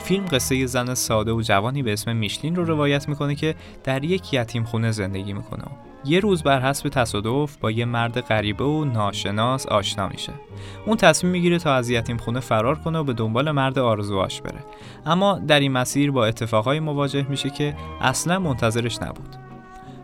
فیلم 0.05 0.25
قصه 0.27 0.67
زن 0.67 0.95
ساده 0.95 1.33
و 1.33 1.43
جوانی 1.43 1.83
به 1.83 1.93
اسم 1.93 2.17
میشلین 2.17 2.57
رو 2.57 2.65
روایت 2.65 3.09
می‌کنه 3.09 3.35
که 3.35 3.55
در 3.85 4.05
یک 4.05 4.35
یتیم 4.35 4.65
خونه 4.65 4.91
زندگی 4.91 5.33
می‌کنه. 5.33 5.65
یه 6.05 6.21
روز 6.21 6.43
بر 6.43 6.61
حسب 6.61 6.89
تصادف 6.89 7.57
با 7.57 7.71
یه 7.71 7.85
مرد 7.85 8.21
غریبه 8.21 8.65
و 8.65 8.85
ناشناس 8.85 9.67
آشنا 9.67 10.09
میشه. 10.09 10.33
اون 10.87 10.97
تصمیم 10.97 11.33
می‌گیره 11.33 11.59
تا 11.59 11.75
از 11.75 11.91
یتیم 11.91 12.17
خونه 12.17 12.41
فرار 12.41 12.79
کنه 12.79 12.99
و 12.99 13.05
به 13.05 13.13
دنبال 13.13 13.51
مرد 13.51 13.79
آرزواش 13.79 14.41
بره. 14.41 14.65
اما 15.07 15.39
در 15.39 15.61
این 15.61 15.73
مسیر 15.73 16.11
با 16.11 16.27
اتفاقای 16.27 16.81
مواجه 16.81 17.27
میشه 17.29 17.51
که 17.51 17.77
اصلا 18.01 18.39
منتظرش 18.39 19.03
نبود. 19.03 19.42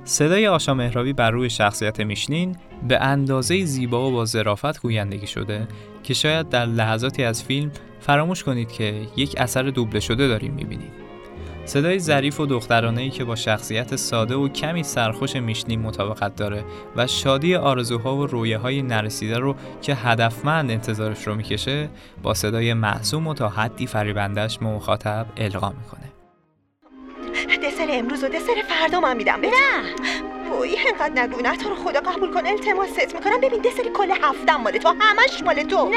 صدای 0.08 0.46
آشا 0.46 0.74
مهرابی 0.74 1.12
بر 1.12 1.30
روی 1.30 1.50
شخصیت 1.50 2.00
میشنین 2.00 2.56
به 2.88 3.02
اندازه 3.02 3.64
زیبا 3.64 4.08
و 4.08 4.12
با 4.12 4.24
ظرافت 4.24 4.80
گویندگی 4.80 5.26
شده 5.26 5.68
که 6.02 6.14
شاید 6.14 6.48
در 6.48 6.66
لحظاتی 6.66 7.24
از 7.24 7.44
فیلم 7.44 7.70
فراموش 8.00 8.44
کنید 8.44 8.72
که 8.72 9.02
یک 9.16 9.34
اثر 9.38 9.62
دوبله 9.62 10.00
شده 10.00 10.28
داریم 10.28 10.52
می‌بینید. 10.52 10.92
صدای 11.64 11.98
ظریف 11.98 12.40
و 12.40 12.46
دخترانه 12.46 13.10
که 13.10 13.24
با 13.24 13.36
شخصیت 13.36 13.96
ساده 13.96 14.34
و 14.34 14.48
کمی 14.48 14.82
سرخوش 14.82 15.36
میشنین 15.36 15.80
مطابقت 15.80 16.36
داره 16.36 16.64
و 16.96 17.06
شادی 17.06 17.54
آرزوها 17.54 18.16
و 18.16 18.26
رویه 18.26 18.58
های 18.58 18.82
نرسیده 18.82 19.38
رو 19.38 19.56
که 19.82 19.94
هدفمند 19.94 20.70
انتظارش 20.70 21.26
رو 21.26 21.34
می‌کشه 21.34 21.88
با 22.22 22.34
صدای 22.34 22.74
محسوم 22.74 23.26
و 23.26 23.34
تا 23.34 23.48
حدی 23.48 23.86
فریبندش 23.86 24.62
مخاطب 24.62 25.26
القا 25.36 25.68
می‌کنه 25.68 26.07
دسر 27.56 27.86
امروز 27.90 28.24
و 28.24 28.28
دسر 28.28 28.62
فردا 28.68 29.00
من 29.00 29.16
میدم. 29.16 29.40
نه. 29.40 29.94
وای 30.50 30.76
انقدر 30.88 31.22
نگو. 31.22 31.40
نه 31.40 31.56
تو 31.56 31.68
رو 31.68 31.74
خدا 31.74 32.00
قبول 32.00 32.34
کن. 32.34 32.46
التماست 32.46 33.14
می‌کنم. 33.14 33.40
ببین 33.40 33.60
دسری 33.60 33.90
کل 33.90 34.10
هفتم 34.10 34.56
مال 34.56 34.72
تو 34.72 34.88
همش 34.88 35.42
مال 35.42 35.62
تو. 35.62 35.88
نه. 35.88 35.96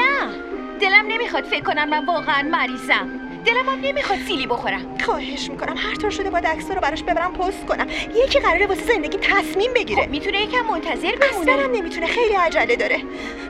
دلم 0.80 1.06
نمی‌خواد 1.08 1.44
فکر 1.44 1.62
کنم 1.62 1.88
من 1.88 2.06
واقعا 2.06 2.42
مریضم. 2.42 3.20
دلم 3.46 3.68
هم 3.68 3.80
نمی‌خواد 3.82 4.18
سیلی 4.18 4.46
بخورم. 4.46 4.98
خواهش 5.04 5.50
می‌کنم. 5.50 5.74
هر 5.76 5.94
طور 5.94 6.10
شده 6.10 6.30
باید 6.30 6.46
عکس 6.46 6.70
رو 6.70 6.80
براش 6.80 7.02
ببرم 7.02 7.32
پست 7.32 7.66
کنم. 7.66 7.86
یکی 8.24 8.38
قراره 8.38 8.66
واسه 8.66 8.82
زندگی 8.94 9.18
تصمیم 9.18 9.70
بگیره. 9.74 10.02
خب 10.02 10.10
می‌تونه 10.10 10.40
یکم 10.40 10.64
منتظر 10.70 11.08
اصلا 11.08 11.44
بمونه 11.44 11.52
هم 11.52 11.70
نمی‌تونه. 11.70 12.06
خیلی 12.06 12.34
عجله 12.34 12.76
داره. 12.76 12.96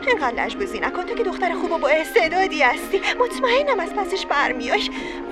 اینقدر 0.06 0.44
لجبازی 0.44 0.80
نکن. 0.80 1.02
تو 1.02 1.14
که 1.14 1.24
دختر 1.24 1.54
خوب 1.54 1.72
و 1.72 1.78
با 1.78 1.88
استعدادی 1.88 2.62
هستی. 2.62 3.00
مطمئنم 3.20 3.80
از 3.80 3.94
پسش 3.94 4.26
برمیای 4.26 4.80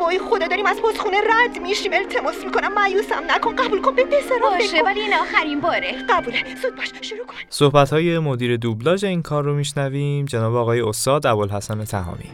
وای 0.01 0.19
خدا 0.19 0.47
داریم 0.47 0.67
از 0.67 0.83
پستخونه 0.83 1.17
رد 1.17 1.63
میشیم. 1.63 1.93
التماس 1.93 2.45
می‌کنم. 2.45 2.75
مایوسم 2.75 3.23
نکن. 3.29 3.57
قبول 3.57 3.81
کن. 3.81 3.95
به 3.95 4.05
دسرا 4.05 4.51
باشه 4.51 4.83
ولی 4.85 5.01
این 5.01 5.15
آخرین 5.15 5.61
باره. 5.61 5.93
قبوله. 6.09 6.39
زود 6.63 6.77
باش. 6.77 6.93
شروع 7.01 7.27
کن. 7.27 7.35
صحبت 7.51 7.93
های 7.93 8.19
مدیر 8.19 8.57
دوبلاژ 8.57 9.05
این 9.05 9.23
کار 9.23 9.45
رو 9.45 9.55
میشنویم. 9.55 10.25
جناب 10.25 10.55
آقای 10.55 10.81
استاد 10.81 11.27
ابوالحسن 11.27 11.85
تهامی 11.85 12.31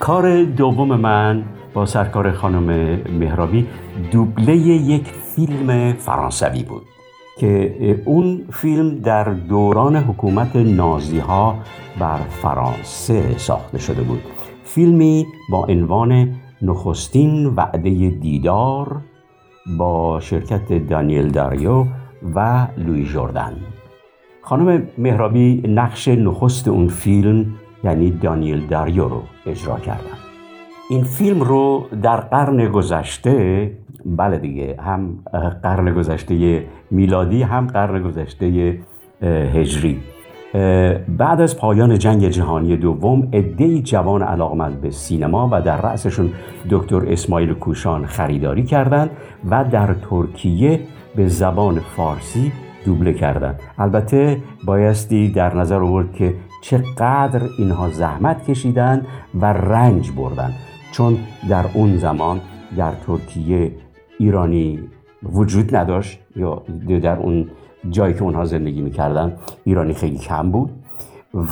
کار 0.00 0.44
دوم 0.44 0.96
من 1.00 1.44
با 1.74 1.86
سرکار 1.86 2.32
خانم 2.32 2.98
مهرابی 3.18 3.66
دوبله 4.12 4.56
یک 4.56 5.06
فیلم 5.06 5.92
فرانسوی 5.92 6.62
بود 6.62 6.82
که 7.38 8.02
اون 8.04 8.44
فیلم 8.52 8.98
در 8.98 9.24
دوران 9.24 9.96
حکومت 9.96 10.56
نازی 10.56 11.18
ها 11.18 11.58
بر 11.98 12.16
فرانسه 12.16 13.38
ساخته 13.38 13.78
شده 13.78 14.02
بود. 14.02 14.22
فیلمی 14.64 15.26
با 15.50 15.64
عنوان 15.64 16.34
نخستین 16.62 17.46
وعده 17.46 17.90
دیدار 18.10 18.96
با 19.78 20.20
شرکت 20.20 20.72
دانیل 20.72 21.28
داریو 21.28 21.84
و 22.34 22.66
لوی 22.78 23.04
جوردن. 23.04 23.56
خانم 24.42 24.88
مهرابی 24.98 25.62
نقش 25.68 26.08
نخست 26.08 26.68
اون 26.68 26.88
فیلم 26.88 27.46
یعنی 27.84 28.10
دانیل 28.10 28.66
داریو 28.66 29.08
رو 29.08 29.22
اجرا 29.46 29.78
کردن. 29.78 30.23
این 30.94 31.04
فیلم 31.04 31.40
رو 31.40 31.86
در 32.02 32.16
قرن 32.16 32.68
گذشته 32.68 33.70
بله 34.06 34.38
دیگه 34.38 34.76
هم 34.78 35.18
قرن 35.62 35.94
گذشته 35.94 36.64
میلادی 36.90 37.42
هم 37.42 37.66
قرن 37.66 38.02
گذشته 38.02 38.78
هجری. 39.22 40.00
بعد 41.08 41.40
از 41.40 41.58
پایان 41.58 41.98
جنگ 41.98 42.28
جهانی 42.28 42.76
دوم 42.76 43.28
عدهای 43.32 43.82
جوان 43.82 44.22
علاقمند 44.22 44.80
به 44.80 44.90
سینما 44.90 45.48
و 45.52 45.62
در 45.62 45.80
رأسشون 45.80 46.32
دکتر 46.70 47.02
اسماعیل 47.08 47.54
کوشان 47.54 48.06
خریداری 48.06 48.64
کردند 48.64 49.10
و 49.50 49.64
در 49.64 49.94
ترکیه 50.10 50.80
به 51.16 51.28
زبان 51.28 51.80
فارسی 51.80 52.52
دوبله 52.84 53.12
کردند. 53.12 53.60
البته 53.78 54.42
بایستی 54.64 55.28
در 55.28 55.56
نظر 55.56 55.82
آورد 55.82 56.12
که 56.12 56.34
چقدر 56.62 57.42
اینها 57.58 57.88
زحمت 57.88 58.50
کشیدند 58.50 59.06
و 59.40 59.46
رنج 59.46 60.10
بردند. 60.10 60.54
چون 60.94 61.18
در 61.48 61.64
اون 61.74 61.96
زمان 61.96 62.40
در 62.76 62.92
ترکیه 63.06 63.72
ایرانی 64.18 64.78
وجود 65.22 65.76
نداشت 65.76 66.18
یا 66.36 66.62
در 67.02 67.16
اون 67.16 67.50
جایی 67.90 68.14
که 68.14 68.22
اونها 68.22 68.44
زندگی 68.44 68.80
می‌کردن 68.80 69.36
ایرانی 69.64 69.94
خیلی 69.94 70.18
کم 70.18 70.50
بود 70.50 70.70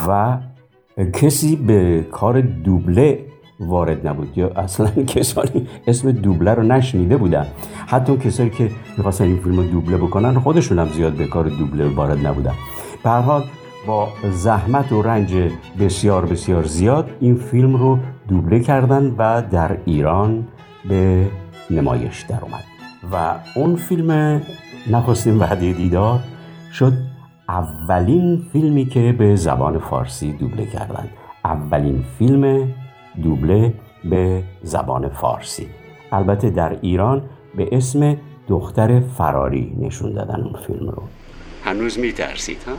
و 0.09 0.39
کسی 1.13 1.57
به 1.57 2.07
کار 2.11 2.41
دوبله 2.41 3.25
وارد 3.61 4.07
نبود 4.07 4.39
یا 4.39 4.49
اصلا 4.49 4.91
کسانی 5.15 5.67
اسم 5.87 6.13
دوبله 6.13 6.55
رو 6.55 6.63
نشنیده 6.63 7.17
بودن. 7.17 7.47
حتی 7.87 8.17
کسایی 8.17 8.51
که 8.51 8.71
می‌خواستن 8.97 9.25
این 9.25 9.39
فیلم 9.39 9.57
رو 9.57 9.65
دوبله 9.65 9.97
بکنن 9.97 10.39
خودشون 10.39 10.79
هم 10.79 10.89
زیاد 10.89 11.13
به 11.13 11.27
کار 11.27 11.49
دوبله 11.49 11.89
وارد 11.89 12.27
نبودن. 12.27 12.55
به 13.05 13.11
هر 13.11 13.21
حال 13.21 13.45
با 13.87 14.09
زحمت 14.31 14.93
و 14.93 15.03
رنج 15.03 15.35
بسیار 15.81 16.27
بسیار 16.27 16.65
زیاد 16.65 17.11
این 17.21 17.37
فیلم 17.37 17.77
رو 17.77 17.99
دوبله 18.29 18.61
کردن 18.61 19.15
و 19.19 19.43
در 19.51 19.77
ایران 19.85 20.49
به 20.89 21.27
نمایش 21.71 22.21
در 22.21 22.41
اومد 22.43 22.65
و 23.13 23.35
اون 23.55 23.77
فیلم 23.77 24.43
نخستین 24.91 25.39
وعده 25.39 25.73
دیدار 25.73 26.21
شد 26.73 26.93
اولین 27.49 28.45
فیلمی 28.53 28.87
که 28.87 29.13
به 29.19 29.37
زبان 29.37 29.79
فارسی 29.79 30.33
دوبله 30.33 30.67
کردن. 30.67 31.09
اولین 31.45 32.05
فیلم 32.19 32.69
دوبله 33.23 33.75
به 34.05 34.43
زبان 34.63 35.09
فارسی. 35.09 35.69
البته 36.13 36.51
در 36.51 36.79
ایران 36.81 37.23
به 37.57 37.69
اسم 37.73 38.17
دختر 38.49 39.01
فراری 39.01 39.77
نشون 39.81 40.13
دادن 40.13 40.41
اون 40.41 40.61
فیلم 40.67 40.89
رو. 40.89 41.03
هنوز 41.65 41.99
میترسید 41.99 42.63
ها؟ 42.67 42.73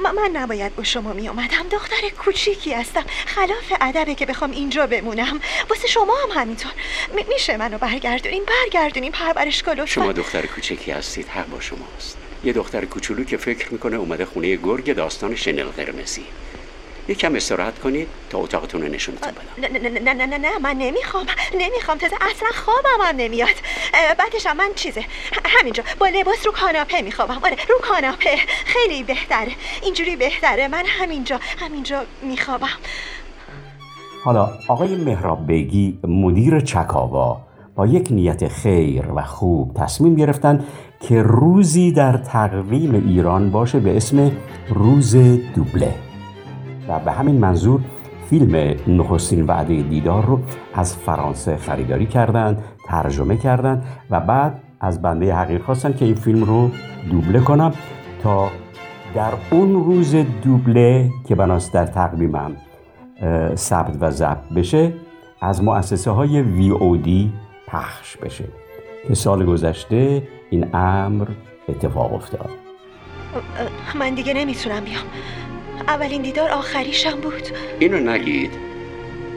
من 0.00 0.30
نباید 0.32 0.76
با 0.76 0.84
شما 0.84 1.12
می 1.12 1.28
اومدم 1.28 1.68
دختر 1.72 2.08
کوچیکی 2.18 2.72
هستم. 2.72 3.04
خلاف 3.26 3.72
ادبه 3.80 4.14
که 4.14 4.26
بخوام 4.26 4.50
اینجا 4.50 4.86
بمونم. 4.86 5.40
واسه 5.70 5.88
شما 5.88 6.14
هم 6.24 6.40
همینطور. 6.40 6.72
میشه 7.28 7.56
منو 7.56 7.78
برگردونین؟ 7.78 8.44
برگردونین 8.44 9.12
پرورشگاه 9.12 9.74
لطفا. 9.74 9.86
شما 9.86 10.12
دختر 10.12 10.46
کوچکی 10.46 10.90
هستید. 10.90 11.28
حق 11.28 11.48
با 11.48 11.60
شماست. 11.60 12.16
یه 12.44 12.52
دختر 12.52 12.84
کوچولو 12.84 13.24
که 13.24 13.36
فکر 13.36 13.72
می‌کنه 13.72 13.96
اومده 13.96 14.24
خونه 14.24 14.56
گرگ 14.56 14.94
داستان 14.94 15.36
شنل 15.36 15.64
قرمزی. 15.64 16.24
یکم 17.08 17.34
استراحت 17.34 17.78
کنید 17.78 18.08
تا 18.30 18.38
اتاقتون 18.38 18.82
رو 18.82 18.88
نشونتون 18.88 19.32
بدم 19.32 19.74
نه 19.74 19.78
نه 19.78 20.00
نه 20.00 20.14
نه 20.14 20.26
نه 20.26 20.38
نه 20.38 20.58
من 20.58 20.76
نمی‌خوام. 20.78 21.26
نمی‌خوام. 21.54 21.98
تازه 21.98 22.16
اصلا 22.20 22.48
خوابم 22.54 23.08
هم 23.08 23.16
نمیاد. 23.16 23.56
بعدش 24.18 24.46
هم 24.46 24.56
من 24.56 24.70
چیزه. 24.74 25.04
همینجا. 25.44 25.82
با 25.98 26.08
لباس 26.08 26.46
رو 26.46 26.52
کاناپه 26.52 27.02
میخوابم. 27.02 27.40
آره 27.44 27.56
رو 27.68 27.78
کاناپه. 27.82 28.36
خیلی 28.64 29.02
بهتره. 29.02 29.52
اینجوری 29.82 30.16
بهتره. 30.16 30.68
من 30.68 30.84
همینجا 30.86 31.40
همینجا 31.58 32.04
میخوابم. 32.22 32.78
حالا 34.24 34.50
آقای 34.68 34.96
مهراب 34.96 35.46
بیگی 35.46 35.98
مدیر 36.04 36.60
چکاوا 36.60 37.40
با 37.74 37.86
یک 37.86 38.08
نیت 38.10 38.48
خیر 38.48 39.12
و 39.12 39.22
خوب 39.22 39.74
تصمیم 39.74 40.14
گرفتن 40.14 40.66
که 41.00 41.22
روزی 41.22 41.92
در 41.92 42.16
تقویم 42.16 42.94
ایران 43.08 43.50
باشه 43.50 43.80
به 43.80 43.96
اسم 43.96 44.32
روز 44.68 45.16
دوبله. 45.54 46.07
و 46.88 46.98
به 46.98 47.12
همین 47.12 47.38
منظور 47.38 47.80
فیلم 48.30 48.76
نخستین 48.86 49.46
وعده 49.46 49.82
دیدار 49.82 50.24
رو 50.24 50.40
از 50.74 50.96
فرانسه 50.96 51.56
خریداری 51.56 52.06
کردند 52.06 52.64
ترجمه 52.86 53.36
کردند 53.36 53.84
و 54.10 54.20
بعد 54.20 54.60
از 54.80 55.02
بنده 55.02 55.34
حقیق 55.34 55.62
خواستن 55.62 55.92
که 55.92 56.04
این 56.04 56.14
فیلم 56.14 56.44
رو 56.44 56.70
دوبله 57.10 57.40
کنم 57.40 57.72
تا 58.22 58.48
در 59.14 59.32
اون 59.50 59.84
روز 59.84 60.14
دوبله 60.44 61.10
که 61.28 61.34
بناست 61.34 61.72
در 61.72 61.86
تقویمم 61.86 62.56
ثبت 63.54 63.96
و 64.00 64.10
ضبط 64.10 64.48
بشه 64.56 64.92
از 65.40 65.62
مؤسسه 65.62 66.10
های 66.10 66.42
وی 66.42 66.70
او 66.70 66.96
دی 66.96 67.32
پخش 67.66 68.16
بشه 68.16 68.44
که 69.08 69.14
سال 69.14 69.44
گذشته 69.44 70.22
این 70.50 70.74
امر 70.74 71.26
اتفاق 71.68 72.14
افتاد. 72.14 72.50
من 73.98 74.14
دیگه 74.14 74.34
نمی‌تونم 74.34 74.84
بیام. 74.84 75.04
اولین 75.88 76.22
دیدار 76.22 76.50
آخریشم 76.50 77.20
بود. 77.20 77.48
اینو 77.78 77.98
نگید. 78.12 78.52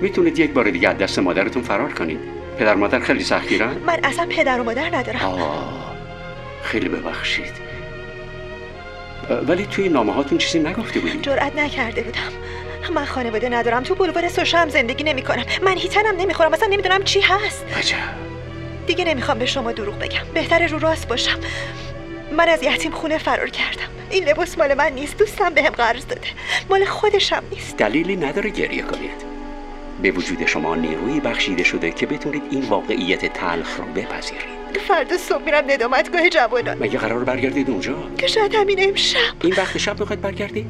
می‌تونید 0.01 0.39
یک 0.39 0.51
بار 0.51 0.69
دیگه 0.69 0.89
از 0.89 0.97
دست 0.97 1.19
مادرتون 1.19 1.63
فرار 1.63 1.93
کنید. 1.93 2.19
پدر 2.59 2.75
مادر 2.75 2.99
خیلی 2.99 3.23
سختگیرن؟ 3.23 3.77
من 3.87 3.99
اصلا 4.03 4.25
پدر 4.29 4.59
و 4.59 4.63
مادر 4.63 4.95
ندارم. 4.95 5.19
آه 5.19 5.95
خیلی 6.63 6.89
ببخشید. 6.89 7.71
ولی 9.47 9.65
توی 9.65 9.89
نامه 9.89 10.13
هاتون 10.13 10.37
چیزی 10.37 10.59
نگفته 10.59 10.99
بودید؟ 10.99 11.21
جرأت 11.21 11.55
نکرده 11.55 12.03
بودم. 12.03 12.31
من 12.93 13.05
خانواده 13.05 13.49
ندارم. 13.49 13.83
تو 13.83 13.95
بلوار 13.95 14.27
سوشا 14.29 14.57
هم 14.57 14.69
زندگی 14.69 15.03
نمی 15.03 15.21
کنم 15.21 15.43
من 15.61 15.77
هیتنم 15.77 16.15
نمی‌خورم. 16.17 16.53
اصلا 16.53 16.67
نمی‌دونم 16.67 17.03
چی 17.03 17.21
هست. 17.21 17.65
عجب. 17.77 17.95
دیگه 18.87 19.05
نمی‌خوام 19.05 19.39
به 19.39 19.45
شما 19.45 19.71
دروغ 19.71 19.99
بگم. 19.99 20.21
بهتره 20.33 20.67
رو 20.67 20.79
راست 20.79 21.07
باشم. 21.07 21.39
من 22.37 22.49
از 22.49 22.63
یتیم 22.63 22.91
خونه 22.91 23.17
فرار 23.17 23.49
کردم. 23.49 23.91
این 24.09 24.23
لباس 24.23 24.57
مال 24.57 24.73
من 24.73 24.91
نیست 24.93 25.17
دوستم 25.17 25.49
بهم 25.49 25.69
قرض 25.69 26.07
داده. 26.07 26.27
مال 26.69 26.85
خودشم 26.85 27.43
نیست. 27.51 27.77
دلیلی 27.77 28.15
نداره 28.15 28.49
گریه 28.49 28.81
کنید. 28.81 29.31
به 30.01 30.11
وجود 30.11 30.45
شما 30.45 30.75
نیرویی 30.75 31.19
بخشیده 31.19 31.63
شده 31.63 31.91
که 31.91 32.05
بتونید 32.05 32.43
این 32.51 32.63
واقعیت 32.69 33.33
تلخ 33.33 33.77
رو 33.77 33.85
بپذیرید. 33.85 34.61
فردا 34.87 35.17
صبح 35.17 35.43
میرم 35.45 35.63
ندامتگاه 35.67 36.29
جوانان. 36.29 36.77
مگه 36.77 36.99
قرار 36.99 37.23
برگردید 37.23 37.69
اونجا؟ 37.69 37.95
که 38.17 38.27
شاید 38.27 38.55
همین 38.55 38.77
امشب. 38.81 39.19
این 39.43 39.53
وقت 39.57 39.77
شب 39.77 39.99
می‌خواید 39.99 40.21
برگردید؟ 40.21 40.65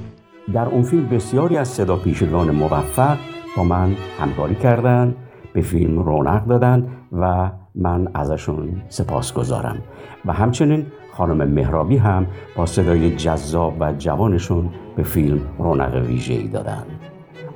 در 0.54 0.65
اون 0.65 0.84
فیلم 0.84 1.10
بسیاری 1.10 1.58
از 1.58 1.67
صدا 1.67 1.95
پیشگان 1.95 2.52
موفق 2.52 3.17
با 3.58 3.63
من 3.63 3.95
همکاری 4.19 4.56
کردند 4.56 5.15
به 5.54 5.62
فیلم 5.62 6.00
رونق 6.00 6.45
دادن 6.45 6.88
و 7.12 7.52
من 7.76 8.08
ازشون 8.13 8.82
سپاس 8.89 9.34
گذارم 9.34 9.82
و 10.26 10.34
همچنین 10.34 10.86
خانم 11.21 11.47
مهرابی 11.47 11.97
هم 11.97 12.27
با 12.55 12.65
صدای 12.65 13.15
جذاب 13.15 13.75
و 13.79 13.93
جوانشون 13.93 14.69
به 14.95 15.03
فیلم 15.03 15.39
رونق 15.57 15.95
ویژه‌ای 15.95 16.47
دادن. 16.47 16.84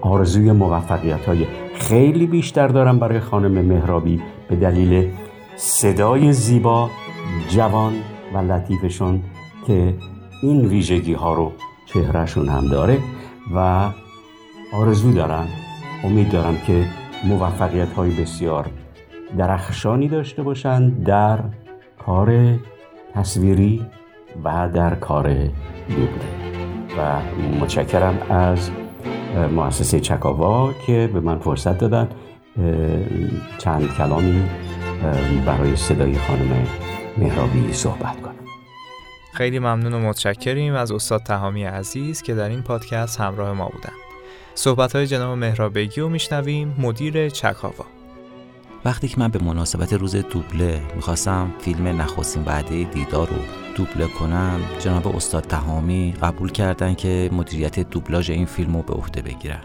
آرزوی 0.01 0.51
موفقیت 0.51 1.25
های 1.25 1.45
خیلی 1.73 2.27
بیشتر 2.27 2.67
دارم 2.67 2.99
برای 2.99 3.19
خانم 3.19 3.65
مهرابی 3.65 4.21
به 4.49 4.55
دلیل 4.55 5.11
صدای 5.55 6.33
زیبا 6.33 6.89
جوان 7.49 7.93
و 8.33 8.37
لطیفشون 8.37 9.21
که 9.67 9.93
این 10.43 10.65
ویژگی 10.65 11.13
ها 11.13 11.33
رو 11.33 11.51
چهرهشون 11.85 12.49
هم 12.49 12.67
داره 12.67 12.97
و 13.55 13.89
آرزو 14.73 15.13
دارم 15.13 15.47
امید 16.03 16.31
دارم 16.31 16.57
که 16.67 16.85
موفقیت 17.27 17.93
های 17.93 18.11
بسیار 18.11 18.69
درخشانی 19.37 20.07
داشته 20.07 20.43
باشند 20.43 21.03
در 21.03 21.39
کار 22.05 22.57
تصویری 23.15 23.85
و 24.43 24.69
در 24.73 24.95
کار 24.95 25.33
دوبله. 25.89 26.45
و 26.97 27.21
متشکرم 27.61 28.17
از 28.29 28.69
مؤسسه 29.55 29.99
چکاوا 29.99 30.73
که 30.87 31.09
به 31.13 31.19
من 31.19 31.39
فرصت 31.39 31.77
دادن 31.77 32.09
چند 33.57 33.93
کلامی 33.97 34.43
برای 35.45 35.75
صدای 35.75 36.17
خانم 36.17 36.67
مهرابی 37.17 37.73
صحبت 37.73 38.21
کنم. 38.21 38.35
خیلی 39.33 39.59
ممنون 39.59 39.93
و 39.93 39.99
متشکریم 39.99 40.73
از 40.73 40.91
استاد 40.91 41.23
تهامی 41.23 41.63
عزیز 41.63 42.21
که 42.21 42.35
در 42.35 42.49
این 42.49 42.61
پادکست 42.61 43.19
همراه 43.19 43.53
ما 43.53 43.69
بودند. 43.69 43.95
صحبت 44.55 44.95
های 44.95 45.07
جناب 45.07 45.37
مهرابگی 45.37 46.01
رو 46.01 46.09
میشنویم 46.09 46.75
مدیر 46.79 47.29
چکاوا. 47.29 47.85
وقتی 48.85 49.07
که 49.07 49.19
من 49.19 49.27
به 49.27 49.43
مناسبت 49.43 49.93
روز 49.93 50.15
دوبله 50.15 50.81
می‌خواستم 50.95 51.51
فیلم 51.59 51.87
نخستین 51.87 52.43
وعده 52.43 52.83
دیدار 52.83 53.27
رو 53.27 53.35
دوبله 53.75 54.07
کنم 54.07 54.59
جناب 54.79 55.15
استاد 55.15 55.43
تهامی 55.43 56.13
قبول 56.21 56.51
کردن 56.51 56.93
که 56.93 57.29
مدیریت 57.33 57.79
دوبلاژ 57.79 58.29
این 58.29 58.45
فیلم 58.45 58.75
رو 58.75 58.81
به 58.81 58.93
عهده 58.93 59.21
بگیرن 59.21 59.61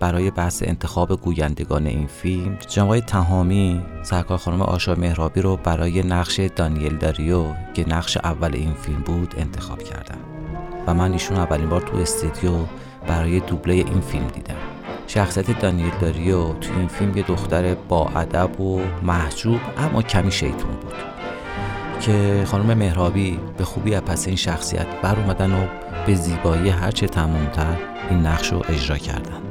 برای 0.00 0.30
بحث 0.30 0.62
انتخاب 0.66 1.20
گویندگان 1.20 1.86
این 1.86 2.06
فیلم 2.06 2.58
جناب 2.68 3.00
تهامی 3.00 3.82
سرکار 4.02 4.38
خانم 4.38 4.62
آشا 4.62 4.94
مهرابی 4.94 5.40
رو 5.40 5.56
برای 5.56 6.02
نقش 6.02 6.40
دانیل 6.40 6.96
داریو 6.96 7.44
که 7.74 7.88
نقش 7.88 8.16
اول 8.16 8.54
این 8.54 8.74
فیلم 8.74 9.00
بود 9.00 9.34
انتخاب 9.38 9.82
کردم. 9.82 10.18
و 10.86 10.94
من 10.94 11.12
ایشون 11.12 11.36
اولین 11.36 11.68
بار 11.68 11.80
تو 11.80 11.96
استودیو 11.96 12.52
برای 13.08 13.40
دوبله 13.40 13.74
این 13.74 14.00
فیلم 14.00 14.26
دیدم. 14.26 14.73
شخصیت 15.06 15.58
دانیل 15.60 15.90
داریو 16.00 16.52
تو 16.52 16.72
این 16.76 16.88
فیلم 16.88 17.16
یه 17.16 17.22
دختر 17.22 17.74
با 17.74 18.08
ادب 18.16 18.60
و 18.60 18.80
محجوب 19.02 19.60
اما 19.78 20.02
کمی 20.02 20.32
شیطون 20.32 20.70
بود. 20.70 20.94
که 22.00 22.44
خانم 22.46 22.78
مهرابی 22.78 23.40
به 23.58 23.64
خوبی 23.64 23.94
از 23.94 24.02
پس 24.02 24.26
این 24.26 24.36
شخصیت 24.36 24.86
بر 25.02 25.16
اومدن 25.16 25.52
و 25.52 25.66
به 26.06 26.14
زیبایی 26.14 26.68
هرچه 26.68 27.06
تمامتر 27.06 27.76
این 28.10 28.26
نقش 28.26 28.52
رو 28.52 28.62
اجرا 28.68 28.98
کردن. 28.98 29.42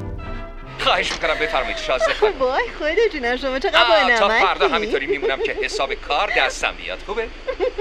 خواهش 0.80 1.12
می‌کنم 1.12 1.34
بفرمایید 1.42 1.78
شازده 1.78 2.14
خانم 2.14 2.40
وای 2.40 2.64
خود 2.78 3.14
جونم 3.14 3.38
شما 3.38 3.60
چقدر 3.60 3.84
با 4.10 4.20
تا 4.20 4.30
فردا 4.30 4.68
همینطوری 4.68 5.08
میمونم 5.08 5.40
که 5.46 5.58
حساب 5.64 5.94
کار 5.94 6.32
دستم 6.38 6.74
بیاد 6.78 7.00
خوبه؟ 7.06 7.28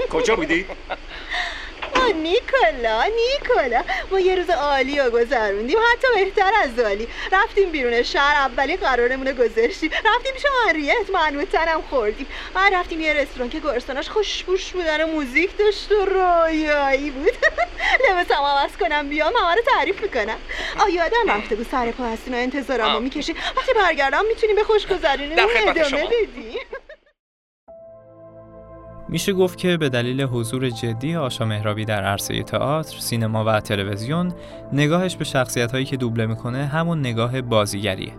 کجا 0.09 0.35
بودی؟ 0.35 0.65
نیکولا 2.11 3.03
نیکولا. 3.03 3.83
ما 4.11 4.19
یه 4.19 4.35
روز 4.35 4.49
عالی 4.49 4.99
رو 4.99 5.09
گذروندیم. 5.09 5.77
حتی 5.91 6.07
بهتر 6.15 6.51
از 6.63 6.79
عالی. 6.79 7.07
رفتیم 7.31 7.71
بیرون 7.71 8.03
شهر 8.03 8.35
اولی 8.35 8.77
قرارمون 8.77 9.27
رو 9.27 9.33
گذاشتیم. 9.33 9.91
رفتیم 10.05 10.33
پیش 10.33 10.43
آنریت 10.67 11.09
منوتنم 11.13 11.81
خوردیم. 11.89 12.27
بعد 12.53 12.73
رفتیم 12.73 13.01
یه 13.01 13.13
رستوران 13.13 13.49
که 13.49 13.59
گرسناش 13.59 14.09
خوشبوش 14.09 14.71
بودن 14.71 15.03
و 15.03 15.07
موزیک 15.07 15.57
داشت 15.57 15.91
و 15.91 16.05
رویایی 16.05 17.09
بود. 17.09 17.33
لباسم 18.09 18.43
عوض 18.43 18.77
کنم 18.77 19.09
بیام 19.09 19.33
همه 19.35 19.55
رو 19.55 19.61
تعریف 19.61 20.01
می‌کنم. 20.01 20.37
آیا 20.79 21.05
آدم 21.05 21.31
رفته 21.31 21.55
بود 21.55 21.67
سر 21.71 21.91
پا 21.91 22.03
هستین 22.03 22.33
و 22.33 22.37
انتظارمو 22.37 22.99
می‌کشی 22.99 23.35
وقتی 23.57 23.73
برگردم 23.73 24.25
می‌تونیم 24.25 24.55
به 24.55 24.63
خوش 24.63 24.87
گذرونیم 24.87 25.39
ادامه 25.39 26.05
بدیم. 26.05 26.59
میشه 29.09 29.33
گفت 29.33 29.57
که 29.57 29.77
به 29.77 29.89
دلیل 29.89 30.21
حضور 30.21 30.69
جدی 30.69 31.15
آشا 31.15 31.45
مهرابی 31.45 31.85
در 31.85 32.03
عرصه 32.03 32.43
تئاتر، 32.43 32.99
سینما 32.99 33.43
و 33.45 33.59
تلویزیون، 33.59 34.33
نگاهش 34.73 35.15
به 35.15 35.23
شخصیت 35.23 35.71
هایی 35.71 35.85
که 35.85 35.97
دوبله 35.97 36.25
می‌کنه 36.25 36.65
همون 36.65 36.99
نگاه 36.99 37.41
بازیگریه. 37.41 38.13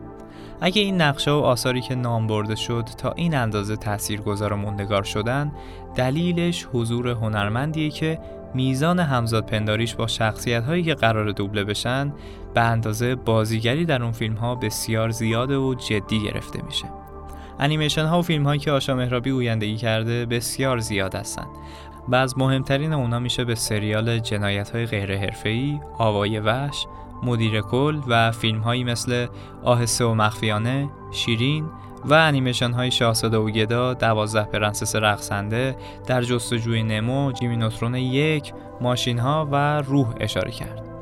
اگه 0.60 0.82
این 0.82 1.00
نقشه 1.00 1.30
و 1.30 1.34
آثاری 1.34 1.80
که 1.80 1.94
نام 1.94 2.26
برده 2.26 2.54
شد 2.54 2.84
تا 2.98 3.12
این 3.12 3.34
اندازه 3.34 3.76
تاثیرگذار 3.76 4.52
و 4.52 4.56
موندگار 4.56 5.02
شدن، 5.02 5.52
دلیلش 5.94 6.66
حضور 6.72 7.08
هنرمندیه 7.08 7.90
که 7.90 8.18
میزان 8.54 9.00
همزاد 9.00 9.46
پنداریش 9.46 9.94
با 9.94 10.06
شخصیت 10.06 10.64
هایی 10.64 10.82
که 10.82 10.94
قرار 10.94 11.32
دوبله 11.32 11.64
بشن 11.64 12.12
به 12.54 12.60
اندازه 12.60 13.14
بازیگری 13.14 13.84
در 13.84 14.02
اون 14.02 14.12
فیلم 14.12 14.34
ها 14.34 14.54
بسیار 14.54 15.10
زیاده 15.10 15.56
و 15.56 15.74
جدی 15.74 16.22
گرفته 16.22 16.62
میشه. 16.64 17.03
انیمیشن 17.58 18.04
ها 18.04 18.18
و 18.18 18.22
فیلم 18.22 18.44
هایی 18.44 18.60
که 18.60 18.70
آشا 18.70 18.94
مهرابی 18.94 19.30
گویندگی 19.30 19.76
کرده 19.76 20.26
بسیار 20.26 20.78
زیاد 20.78 21.14
هستند 21.14 21.48
و 22.08 22.14
از 22.14 22.38
مهمترین 22.38 22.92
اونا 22.92 23.18
میشه 23.18 23.44
به 23.44 23.54
سریال 23.54 24.18
جنایت 24.18 24.70
های 24.70 24.86
غیر 24.86 25.16
حرفه‌ای، 25.16 25.80
آوای 25.98 26.38
وحش، 26.38 26.86
مدیر 27.22 27.60
کل 27.60 28.00
و 28.08 28.30
فیلم 28.32 28.60
هایی 28.60 28.84
مثل 28.84 29.26
آهسته 29.62 30.04
و 30.04 30.14
مخفیانه، 30.14 30.88
شیرین 31.12 31.66
و 32.04 32.14
انیمیشن 32.14 32.70
های 32.72 32.90
شاهزاده 32.90 33.36
و 33.36 33.50
گدا، 33.50 33.94
دوازده 33.94 34.44
پرنسس 34.44 34.96
رقصنده، 34.96 35.76
در 36.06 36.22
جستجوی 36.22 36.82
نمو، 36.82 37.32
جیمی 37.32 37.56
نوترون 37.56 37.94
یک، 37.94 38.52
ماشین 38.80 39.18
ها 39.18 39.48
و 39.52 39.82
روح 39.82 40.14
اشاره 40.20 40.50
کرد. 40.50 40.93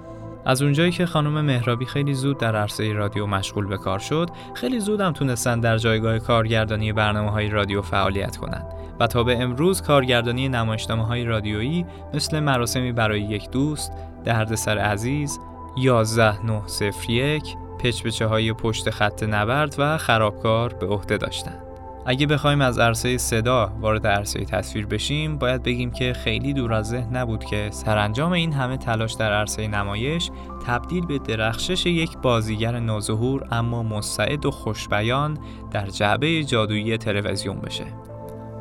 از 0.47 0.63
اونجایی 0.63 0.91
که 0.91 1.07
خانم 1.07 1.41
محرابی 1.41 1.87
خیلی 1.87 2.15
زود 2.15 2.39
در 2.39 2.57
عرصه 2.57 2.93
رادیو 2.93 3.27
مشغول 3.27 3.67
به 3.67 3.77
کار 3.79 3.99
شد 3.99 4.31
خیلی 4.55 4.81
زود 4.81 5.01
هم 5.01 5.13
تونستن 5.13 5.61
در 5.61 5.79
جایگاه 5.79 6.19
کارگردانی 6.19 6.93
برنامه 6.93 7.31
های 7.31 7.49
رادیو 7.49 7.83
فعالیت 7.83 8.37
کنند 8.37 8.67
و 9.01 9.07
تا 9.07 9.25
به 9.25 9.43
امروز 9.43 9.83
کارگردانی 9.83 10.49
نمایشنامه 10.49 11.07
های 11.07 11.25
رادیویی 11.25 11.87
مثل 12.15 12.41
مراسمی 12.41 12.93
برای 12.93 13.21
یک 13.21 13.51
دوست، 13.51 13.93
دردسر 14.25 14.79
عزیز، 14.79 15.41
11901 15.77 17.57
پچپچه 17.79 18.27
های 18.27 18.53
پشت 18.53 18.91
خط 18.91 19.23
نبرد 19.23 19.75
و 19.79 19.99
خرابکار 19.99 20.75
به 20.75 20.87
عهده 20.87 21.17
داشتند. 21.17 21.62
اگه 22.07 22.27
بخوایم 22.27 22.61
از 22.61 22.79
عرصه 22.79 23.19
صدا 23.19 23.73
وارد 23.81 24.07
عرصه 24.07 24.45
تصویر 24.45 24.87
بشیم 24.87 25.39
باید 25.39 25.63
بگیم 25.63 25.91
که 25.91 26.13
خیلی 26.13 26.53
دور 26.53 26.73
از 26.73 26.89
ذهن 26.89 27.17
نبود 27.17 27.45
که 27.45 27.69
سرانجام 27.71 28.33
این 28.33 28.53
همه 28.53 28.77
تلاش 28.77 29.13
در 29.13 29.33
عرصه 29.33 29.69
نمایش 29.69 30.31
تبدیل 30.67 31.07
به 31.07 31.19
درخشش 31.19 31.87
یک 31.87 32.19
بازیگر 32.19 32.81
نوظهور 32.81 33.49
اما 33.51 33.83
مستعد 33.83 34.47
و 34.47 34.51
خوشبیان 34.51 35.39
در 35.71 35.87
جعبه 35.87 36.45
جادویی 36.45 36.99
تلویزیون 36.99 37.61
بشه. 37.61 38.12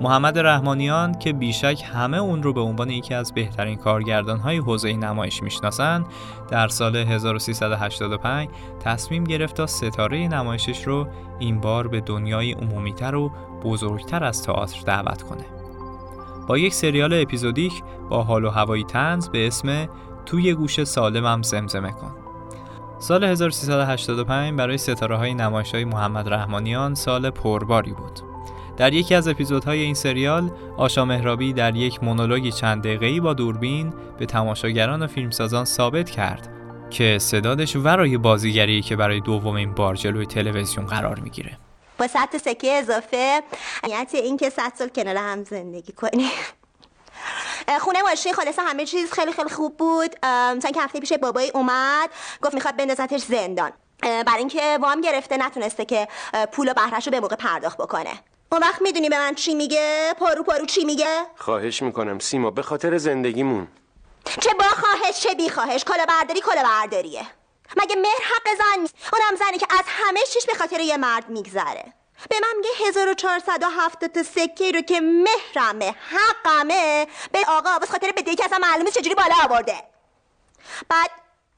محمد 0.02 0.40
رحمانیان 0.40 1.20
که 1.20 1.34
بیشک 1.34 1.84
همه 1.94 2.18
اون 2.18 2.44
رو 2.44 2.54
به 2.54 2.62
عنوان 2.62 2.90
یکی 2.90 3.14
از 3.14 3.34
بهترین 3.34 3.76
کارگردانهای 3.76 4.58
حوزه 4.58 4.94
نمایش 4.94 5.44
می‌شناسند 5.44 6.06
در 6.50 6.68
سال 6.68 6.96
1385 6.96 8.50
تصمیم 8.80 9.24
گرفت 9.24 9.56
تا 9.56 9.68
ستاره 9.68 10.28
نمایشش 10.28 10.88
رو 10.88 11.08
این 11.40 11.60
بار 11.60 11.88
به 11.88 12.02
دنیای 12.02 12.52
عمومیتر 12.52 13.16
و 13.16 13.32
بزرگتر 13.64 14.24
از 14.24 14.44
تئاتر 14.44 14.82
دعوت 14.82 15.24
کنه. 15.24 15.46
با 16.48 16.58
یک 16.58 16.74
سریال 16.74 17.22
اپیزودیک 17.22 17.84
با 18.10 18.24
حال 18.24 18.46
و 18.46 18.50
هوایی 18.50 18.84
تنز 18.84 19.30
به 19.30 19.48
اسم 19.48 19.90
توی 20.26 20.54
گوش 20.54 20.84
سالمم 20.84 21.42
زمزمه 21.42 21.92
کن. 21.92 22.16
سال 23.00 23.24
1385 23.24 24.58
برای 24.58 24.78
ستاره 24.78 25.18
های 25.18 25.34
نمایش 25.34 25.76
های 25.76 25.86
محمد 25.86 26.34
رحمانیان 26.34 26.96
سال 26.96 27.30
پرباری 27.30 27.94
بود. 27.94 28.31
در 28.78 28.94
یکی 28.94 29.16
از 29.16 29.28
اپیزودهای 29.28 29.80
این 29.80 29.94
سریال 29.94 30.52
آشا 30.78 31.06
مهرابی 31.06 31.54
در 31.54 31.76
یک 31.76 32.04
مونولوگی 32.04 32.52
چند 32.52 32.84
دقیقه‌ای 32.84 33.20
با 33.20 33.34
دوربین 33.34 33.94
به 34.20 34.26
تماشاگران 34.26 35.04
و 35.04 35.08
فیلمسازان 35.08 35.66
ثابت 35.66 36.10
کرد 36.10 36.50
که 36.90 37.18
صدادش 37.20 37.76
ورای 37.76 38.18
بازیگری 38.18 38.82
که 38.82 38.96
برای 38.96 39.20
دومین 39.20 39.74
بار 39.74 39.96
جلوی 39.96 40.26
تلویزیون 40.26 40.86
قرار 40.86 41.20
می‌گیره. 41.20 41.58
با 41.98 42.08
صد 42.08 42.38
سکه 42.38 42.78
اضافه 42.78 43.42
نیت 43.84 44.10
این 44.14 44.38
که 44.38 44.50
صد 44.50 44.72
سال 44.78 44.88
کنار 44.88 45.16
هم 45.18 45.44
زندگی 45.44 45.92
کنی 45.92 46.30
خونه 47.80 48.02
ماشین 48.02 48.34
خالص 48.34 48.60
همه 48.60 48.86
چیز 48.86 49.12
خیلی 49.12 49.34
خیلی 49.34 49.50
خوب 49.50 49.78
بود. 49.78 50.16
مثلا 50.58 50.72
که 50.72 50.82
هفته 50.82 51.00
پیش 51.00 51.14
بابای 51.14 51.52
اومد 51.54 52.10
گفت 52.42 52.54
می‌خواد 52.54 52.78
بندازتش 52.78 53.22
زندان. 53.22 53.72
برای 54.02 54.38
اینکه 54.38 54.78
وام 54.82 55.02
گرفته 55.02 55.38
نتونسته 55.38 55.86
که 55.86 56.08
پول 56.52 56.70
و 56.70 56.74
بهرش 56.74 57.06
رو 57.06 57.12
به 57.12 57.20
موقع 57.20 57.36
پرداخت 57.36 57.78
بکنه. 57.78 58.12
اون 58.52 58.62
وقت 58.62 58.82
می‌دونی 58.82 59.10
به 59.10 59.18
من 59.18 59.36
چی 59.36 59.56
میگه؟ 59.56 60.16
پارو 60.20 60.44
پارو 60.44 60.66
چی 60.66 60.86
میگه؟ 60.86 61.26
خواهش 61.38 61.82
می‌کنم 61.82 62.20
سیما 62.20 62.52
به 62.52 62.62
خاطر 62.62 62.98
زندگیمون. 62.98 63.68
چه 64.26 64.54
با 64.54 64.66
خواهش 64.66 65.20
چه 65.20 65.34
بی 65.34 65.50
خواهش 65.50 65.84
کلا 65.84 66.06
برداری 66.06 66.42
کلا 66.42 66.64
برداریه. 66.64 67.26
مگه 67.78 67.96
مهر 67.96 68.22
حق 68.24 68.58
زن 68.58 68.82
نیست؟ 68.82 68.96
اونم 69.14 69.36
زنی 69.36 69.58
که 69.58 69.68
از 69.70 69.86
همه 69.88 70.20
چیش 70.34 70.46
به 70.46 70.54
خاطر 70.54 70.80
یه 70.80 70.98
مرد 70.98 71.30
میگذره. 71.30 71.94
به 72.30 72.36
من 72.42 72.54
میگه 72.58 72.70
1470 72.88 74.12
تا 74.12 74.24
سکه 74.24 74.72
رو 74.72 74.82
که 74.82 75.02
مهرمه 75.02 75.96
حقمه. 76.10 77.08
به 77.32 77.40
آقا 77.48 77.80
بس 77.80 77.92
خاطر 77.92 78.12
به 78.12 78.36
که 78.36 78.46
اصلا 78.46 78.58
معلومه 78.58 78.92
چجوری 78.92 79.16
بالا 79.16 79.36
آورده. 79.44 79.84
بعد 80.90 81.10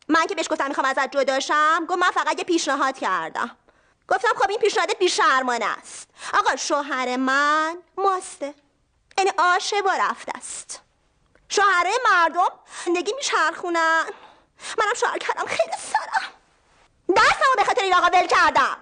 من 0.08 0.26
که 0.28 0.36
بهش 0.36 0.48
گفتم 0.52 0.68
می‌خوام 0.68 0.88
ازت 0.88 1.12
جداشم 1.12 1.86
گفت 1.90 2.00
من 2.00 2.12
فقط 2.12 2.38
یه 2.38 2.44
پیشنهاد 2.44 2.98
کردم. 2.98 3.58
گفتم 4.10 4.34
خب 4.42 4.50
این 4.50 4.60
پیشنهاد 4.60 4.98
بیشرمانه 4.98 5.66
است. 5.66 6.10
آقا 6.34 6.56
شوهر 6.56 7.16
من 7.16 7.78
ماسته. 7.98 8.54
این 9.18 9.32
آشه 9.38 9.82
با 9.82 9.94
رفت 9.94 10.30
است. 10.36 10.82
شوهره 11.50 11.92
مردم 12.14 12.50
زندگی 12.86 13.14
میچرخونن. 13.14 14.06
منم 14.78 14.94
شوهر 14.96 15.18
کردم. 15.18 15.46
خیلی 15.46 15.78
سرم. 15.78 16.30
دستمو 17.10 17.56
به 17.58 17.64
خاطر 17.64 17.82
این 17.82 17.94
آقا 17.94 18.08
ول 18.08 18.28
کردم. 18.28 18.78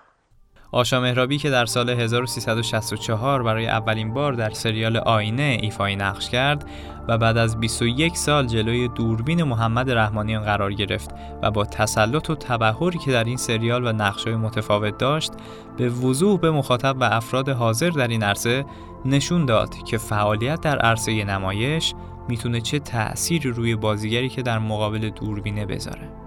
آشا 0.74 1.02
مهرابی 1.02 1.38
که 1.38 1.50
در 1.50 1.66
سال 1.66 1.90
1364 1.90 3.44
برای 3.44 3.68
اولین 3.68 4.14
بار 4.14 4.34
در 4.34 4.50
سریال 4.50 4.98
آینه 4.98 5.58
ایفای 5.62 5.96
نقش 5.96 6.30
کرد 6.30 6.70
و 7.08 7.18
بعد 7.18 7.38
از 7.38 7.60
21 7.60 8.18
سال 8.18 8.48
جلوی 8.48 8.88
دوربین 8.88 9.44
محمد 9.44 9.92
رحمانیان 9.92 10.44
قرار 10.44 10.74
گرفت 10.74 11.12
و 11.42 11.52
با 11.52 11.66
تسلط 11.66 12.30
و 12.30 12.36
تبهری 12.36 13.00
که 13.00 13.12
در 13.12 13.24
این 13.24 13.38
سریال 13.38 13.88
و 13.88 13.92
نقشهای 13.92 14.36
متفاوت 14.36 14.98
داشت 14.98 15.32
به 15.78 15.90
وضوح 15.90 16.40
به 16.40 16.52
مخاطب 16.52 16.96
و 17.00 17.04
افراد 17.04 17.50
حاضر 17.50 17.90
در 17.90 18.08
این 18.08 18.24
عرصه 18.24 18.66
نشون 19.06 19.46
داد 19.46 19.84
که 19.84 19.98
فعالیت 19.98 20.62
در 20.62 20.78
عرصه 20.78 21.24
نمایش 21.24 21.94
می‌تونه 22.28 22.62
چه 22.62 22.80
تأثیری 22.80 23.50
روی 23.50 23.76
بازیگری 23.76 24.30
که 24.30 24.42
در 24.42 24.60
مقابل 24.60 25.10
دوربینه 25.10 25.66
بذاره. 25.66 26.21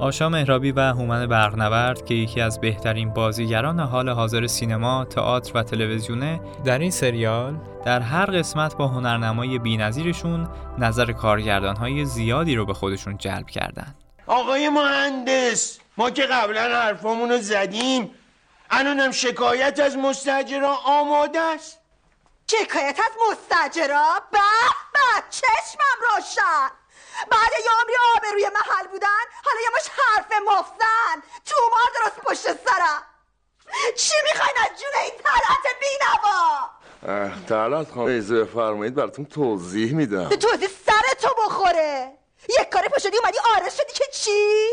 آشا 0.00 0.28
مهرابی 0.28 0.72
و 0.72 0.80
هومن 0.80 1.26
برقنورد 1.26 2.04
که 2.04 2.14
یکی 2.14 2.40
از 2.40 2.60
بهترین 2.60 3.10
بازیگران 3.10 3.80
حال 3.80 4.08
حاضر 4.08 4.46
سینما، 4.46 5.04
تئاتر 5.04 5.58
و 5.58 5.62
تلویزیونه 5.62 6.40
در 6.64 6.78
این 6.78 6.90
سریال 6.90 7.56
در 7.84 8.00
هر 8.00 8.24
قسمت 8.26 8.76
با 8.76 8.88
هنرنمای 8.88 9.58
بی‌نظیرشون 9.58 10.48
نظر 10.78 11.12
کارگردانهای 11.12 12.04
زیادی 12.04 12.56
رو 12.56 12.66
به 12.66 12.74
خودشون 12.74 13.18
جلب 13.18 13.46
کردند. 13.46 13.94
آقای 14.26 14.68
مهندس 14.68 15.78
ما 15.96 16.10
که 16.10 16.22
قبلا 16.22 16.60
حرفامونو 16.60 17.38
زدیم. 17.38 18.10
الانم 18.70 19.10
شکایت 19.10 19.80
از 19.80 19.96
مستجرا 19.96 20.74
آماده 20.86 21.40
است. 21.40 21.78
شکایت 22.50 23.00
از 23.00 23.12
مستجرا؟ 23.30 24.06
به 24.32 24.38
به 24.92 25.22
چشمم 25.30 26.16
روشن. 26.16 26.79
بعد 27.30 27.50
یه 27.64 27.70
عمری 27.80 27.94
آبروی 28.16 28.48
محل 28.48 28.86
بودن 28.86 29.24
حالا 29.44 29.60
یه 29.62 29.68
مش 29.76 29.88
حرف 29.88 30.32
مفتن. 30.46 31.22
تومار 31.46 31.88
درست 31.94 32.20
پشت 32.20 32.42
سرم. 32.42 33.02
چی 33.96 34.14
می‌خواین 34.32 34.56
از 34.58 34.80
جون 34.80 35.02
این 35.02 35.12
طلعت 35.24 35.76
بینوا؟ 35.80 36.70
طلعت 37.48 37.94
خانم. 37.94 38.06
ایزه 38.06 38.44
بفرمایید 38.44 38.94
براتون 38.94 39.24
توضیح 39.24 39.94
میدم. 39.94 40.28
توضیح 40.28 40.68
سر 40.86 41.14
تو 41.20 41.34
بخوره. 41.44 42.18
یک 42.48 42.68
کاری 42.68 42.88
پشدی 42.88 43.16
اومدی 43.16 43.38
آرز 43.56 43.76
شدی 43.76 43.92
که 43.92 44.04
چی؟ 44.12 44.68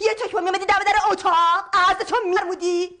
یه 0.00 0.14
تکمه 0.14 0.40
میمدی 0.40 0.66
دم 0.66 0.78
در 0.86 0.94
اتاق 1.10 1.64
از 1.72 2.06
تو 2.06 2.16
میرمودی 2.24 3.00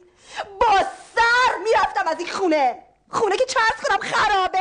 با 0.60 0.78
سر 1.14 1.58
می‌رفتم 1.64 2.08
از 2.08 2.18
این 2.18 2.28
خونه. 2.28 2.82
خونه 3.10 3.36
که 3.36 3.44
چرس 3.44 3.88
کنم 3.88 3.98
خرابه. 3.98 4.60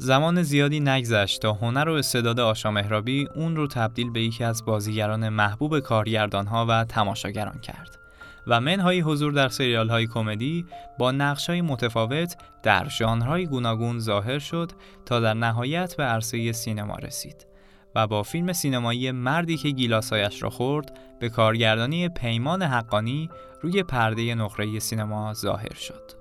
زمان 0.00 0.42
زیادی 0.42 0.80
نگذشت 0.80 1.42
تا 1.42 1.52
هنر 1.52 1.88
و 1.88 1.92
استعداد 1.92 2.40
آشا 2.40 2.70
مهرابی 2.70 3.28
اون 3.34 3.56
رو 3.56 3.66
تبدیل 3.66 4.10
به 4.10 4.22
یکی 4.22 4.44
از 4.44 4.64
بازیگران 4.64 5.28
محبوب 5.28 5.80
کارگردانها 5.80 6.66
و 6.68 6.84
تماشاگران 6.84 7.60
کرد 7.60 7.98
و 8.46 8.60
منهای 8.60 9.00
حضور 9.00 9.32
در 9.32 9.48
سریال 9.48 9.88
های 9.88 10.06
کمدی 10.06 10.66
با 10.98 11.12
نقش 11.12 11.50
های 11.50 11.60
متفاوت 11.60 12.36
در 12.62 12.88
ژانرهای 12.88 13.46
گوناگون 13.46 13.98
ظاهر 13.98 14.38
شد 14.38 14.72
تا 15.06 15.20
در 15.20 15.34
نهایت 15.34 15.96
به 15.96 16.04
عرصه 16.04 16.52
سینما 16.52 16.96
رسید 16.96 17.46
و 17.94 18.06
با 18.06 18.22
فیلم 18.22 18.52
سینمایی 18.52 19.10
مردی 19.10 19.56
که 19.56 19.70
گیلاسایش 19.70 20.42
را 20.42 20.50
خورد 20.50 20.98
به 21.20 21.28
کارگردانی 21.28 22.08
پیمان 22.08 22.62
حقانی 22.62 23.30
روی 23.62 23.82
پرده 23.82 24.34
نقره 24.34 24.78
سینما 24.78 25.34
ظاهر 25.34 25.74
شد. 25.74 26.17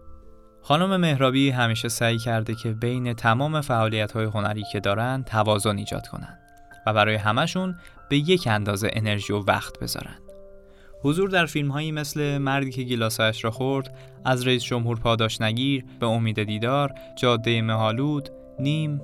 خانم 0.67 0.97
مهرابی 0.97 1.49
همیشه 1.49 1.89
سعی 1.89 2.17
کرده 2.17 2.55
که 2.55 2.71
بین 2.71 3.13
تمام 3.13 3.61
فعالیت 3.61 4.11
های 4.11 4.25
هنری 4.25 4.63
که 4.71 4.79
دارن 4.79 5.23
توازن 5.23 5.77
ایجاد 5.77 6.07
کنن 6.07 6.37
و 6.85 6.93
برای 6.93 7.15
همشون 7.15 7.75
به 8.09 8.17
یک 8.17 8.47
اندازه 8.47 8.89
انرژی 8.93 9.33
و 9.33 9.39
وقت 9.39 9.79
بذارن. 9.79 10.15
حضور 11.03 11.29
در 11.29 11.45
فیلم 11.45 11.71
هایی 11.71 11.91
مثل 11.91 12.37
مردی 12.37 12.71
که 12.71 12.83
گلاسایش 12.83 13.43
را 13.43 13.51
خورد، 13.51 13.97
از 14.25 14.47
رئیس 14.47 14.63
جمهور 14.63 14.99
پاداش 14.99 15.41
نگیر، 15.41 15.85
به 15.99 16.07
امید 16.07 16.43
دیدار، 16.43 16.93
جاده 17.15 17.61
مهالود، 17.61 18.29
نیم، 18.59 19.01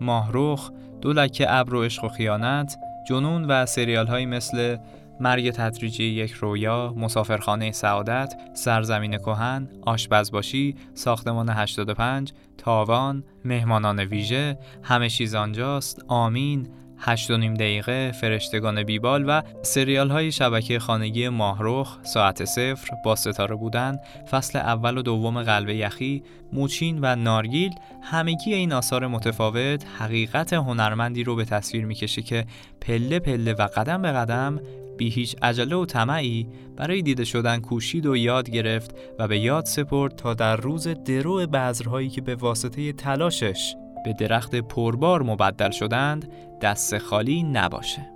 ماهروخ، 0.00 0.70
دو 1.00 1.12
لکه 1.12 1.52
ابر 1.52 1.74
و 1.74 1.82
عشق 1.82 2.04
و 2.04 2.08
خیانت، 2.08 2.76
جنون 3.08 3.44
و 3.44 3.66
سریال 3.66 4.06
هایی 4.06 4.26
مثل 4.26 4.76
مرگ 5.20 5.50
تدریجی 5.50 6.04
یک 6.04 6.32
رویا، 6.32 6.94
مسافرخانه 6.96 7.72
سعادت، 7.72 8.34
سرزمین 8.54 9.18
کهن، 9.18 9.68
آشپزباشی، 9.82 10.76
ساختمان 10.94 11.66
85، 11.66 12.32
تاوان، 12.58 13.24
مهمانان 13.44 14.00
ویژه، 14.00 14.58
همه 14.82 15.08
چیز 15.08 15.34
آنجاست، 15.34 16.04
آمین، 16.08 16.68
هشت 17.06 17.30
و 17.30 17.36
نیم 17.36 17.54
دقیقه، 17.54 18.12
فرشتگان 18.12 18.82
بیبال 18.82 19.24
و 19.28 19.42
سریال 19.62 20.10
های 20.10 20.32
شبکه 20.32 20.78
خانگی 20.78 21.28
ماهرخ، 21.28 21.98
ساعت 22.02 22.44
صفر، 22.44 22.88
با 23.04 23.16
ستاره 23.16 23.54
بودن، 23.54 23.98
فصل 24.30 24.58
اول 24.58 24.98
و 24.98 25.02
دوم 25.02 25.42
قلب 25.42 25.68
یخی، 25.68 26.22
موچین 26.52 26.98
و 27.02 27.16
نارگیل 27.16 27.70
همگی 28.02 28.54
این 28.54 28.72
آثار 28.72 29.06
متفاوت 29.06 29.84
حقیقت 29.98 30.52
هنرمندی 30.52 31.24
رو 31.24 31.36
به 31.36 31.44
تصویر 31.44 31.84
می‌کشه 31.84 32.22
که 32.22 32.44
پله 32.80 33.18
پله 33.18 33.52
و 33.52 33.68
قدم 33.76 34.02
به 34.02 34.12
قدم 34.12 34.60
بی 34.96 35.10
هیچ 35.10 35.36
عجله 35.42 35.76
و 35.76 35.86
طمعی 35.86 36.48
برای 36.76 37.02
دیده 37.02 37.24
شدن 37.24 37.60
کوشید 37.60 38.06
و 38.06 38.16
یاد 38.16 38.50
گرفت 38.50 38.94
و 39.18 39.28
به 39.28 39.38
یاد 39.38 39.64
سپرد 39.64 40.16
تا 40.16 40.34
در 40.34 40.56
روز 40.56 40.88
درو 40.88 41.46
بذرهایی 41.46 42.08
که 42.08 42.20
به 42.20 42.34
واسطه 42.34 42.92
تلاشش 42.92 43.74
به 44.04 44.12
درخت 44.12 44.54
پربار 44.54 45.22
مبدل 45.22 45.70
شدند 45.70 46.32
دست 46.64 46.98
خالی 46.98 47.42
نباشه. 47.42 48.10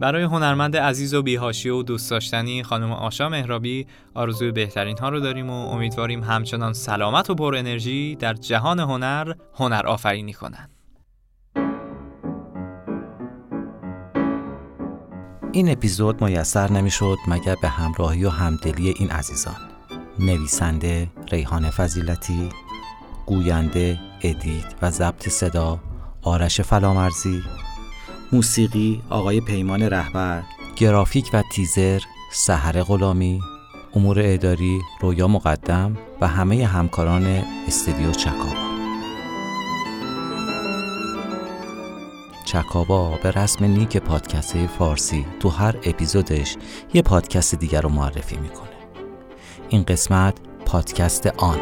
برای 0.00 0.22
هنرمند 0.22 0.76
عزیز 0.76 1.14
و 1.14 1.22
بیهاشی 1.22 1.68
و 1.68 1.82
دوست 1.82 2.10
داشتنی 2.10 2.62
خانم 2.62 2.92
آشا 2.92 3.28
مهرابی 3.28 3.86
آرزوی 4.14 4.52
بهترین 4.52 4.98
ها 4.98 5.08
رو 5.08 5.20
داریم 5.20 5.50
و 5.50 5.52
امیدواریم 5.52 6.22
همچنان 6.22 6.72
سلامت 6.72 7.30
و 7.30 7.34
پر 7.34 7.54
انرژی 7.56 8.16
در 8.16 8.34
جهان 8.34 8.80
هنر 8.80 9.34
هنر 9.54 9.86
آفرینی 9.86 10.32
کنند. 10.32 10.70
این 15.52 15.70
اپیزود 15.70 16.24
میسر 16.24 16.72
نمی‌شد 16.72 17.16
مگر 17.28 17.56
به 17.62 17.68
همراهی 17.68 18.24
و 18.24 18.30
همدلی 18.30 18.94
این 18.98 19.10
عزیزان 19.10 19.56
نویسنده 20.18 21.08
ریحان 21.32 21.70
فضیلتی 21.70 22.48
گوینده 23.26 23.98
edit 24.22 24.74
و 24.82 24.90
ضبط 24.90 25.28
صدا 25.28 25.80
آرش 26.22 26.60
فلامرزی 26.60 27.42
موسیقی 28.32 29.02
آقای 29.10 29.40
پیمان 29.40 29.82
رهبر 29.82 30.42
گرافیک 30.76 31.30
و 31.32 31.42
تیزر 31.52 32.00
سحر 32.32 32.82
غلامی 32.82 33.40
امور 33.94 34.18
اداری 34.24 34.80
رویا 35.00 35.28
مقدم 35.28 35.98
و 36.20 36.28
همه 36.28 36.66
همکاران 36.66 37.26
استودیو 37.66 38.12
چکاوا. 38.12 38.70
چکاوا 42.44 43.18
به 43.22 43.30
رسم 43.30 43.64
نیک 43.64 43.96
پادکست 43.96 44.66
فارسی 44.66 45.26
تو 45.40 45.48
هر 45.48 45.76
اپیزودش 45.82 46.56
یه 46.94 47.02
پادکست 47.02 47.54
دیگر 47.54 47.80
رو 47.80 47.88
معرفی 47.88 48.36
می‌کنه. 48.36 48.68
این 49.68 49.82
قسمت 49.82 50.34
پادکست 50.66 51.26
آن. 51.26 51.58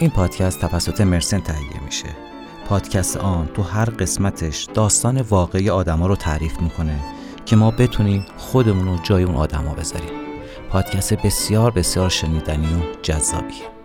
این 0.00 0.10
پادکست 0.10 0.60
توسط 0.60 1.00
مرسن 1.00 1.40
تهیه 1.40 1.79
میشه. 1.90 2.08
پادکست 2.68 3.16
آن 3.16 3.48
تو 3.54 3.62
هر 3.62 3.84
قسمتش 3.84 4.68
داستان 4.74 5.20
واقعی 5.20 5.70
آدما 5.70 6.06
رو 6.06 6.16
تعریف 6.16 6.60
می‌کنه 6.60 7.00
که 7.46 7.56
ما 7.56 7.70
بتونیم 7.70 8.26
خودمون 8.36 8.88
رو 8.88 8.98
جای 9.02 9.22
اون 9.22 9.34
آدما 9.34 9.74
بذاریم. 9.74 10.10
پادکست 10.68 11.14
بسیار 11.14 11.70
بسیار 11.70 12.08
شنیدنی 12.08 12.66
و 12.66 13.02
جذابیه. 13.02 13.79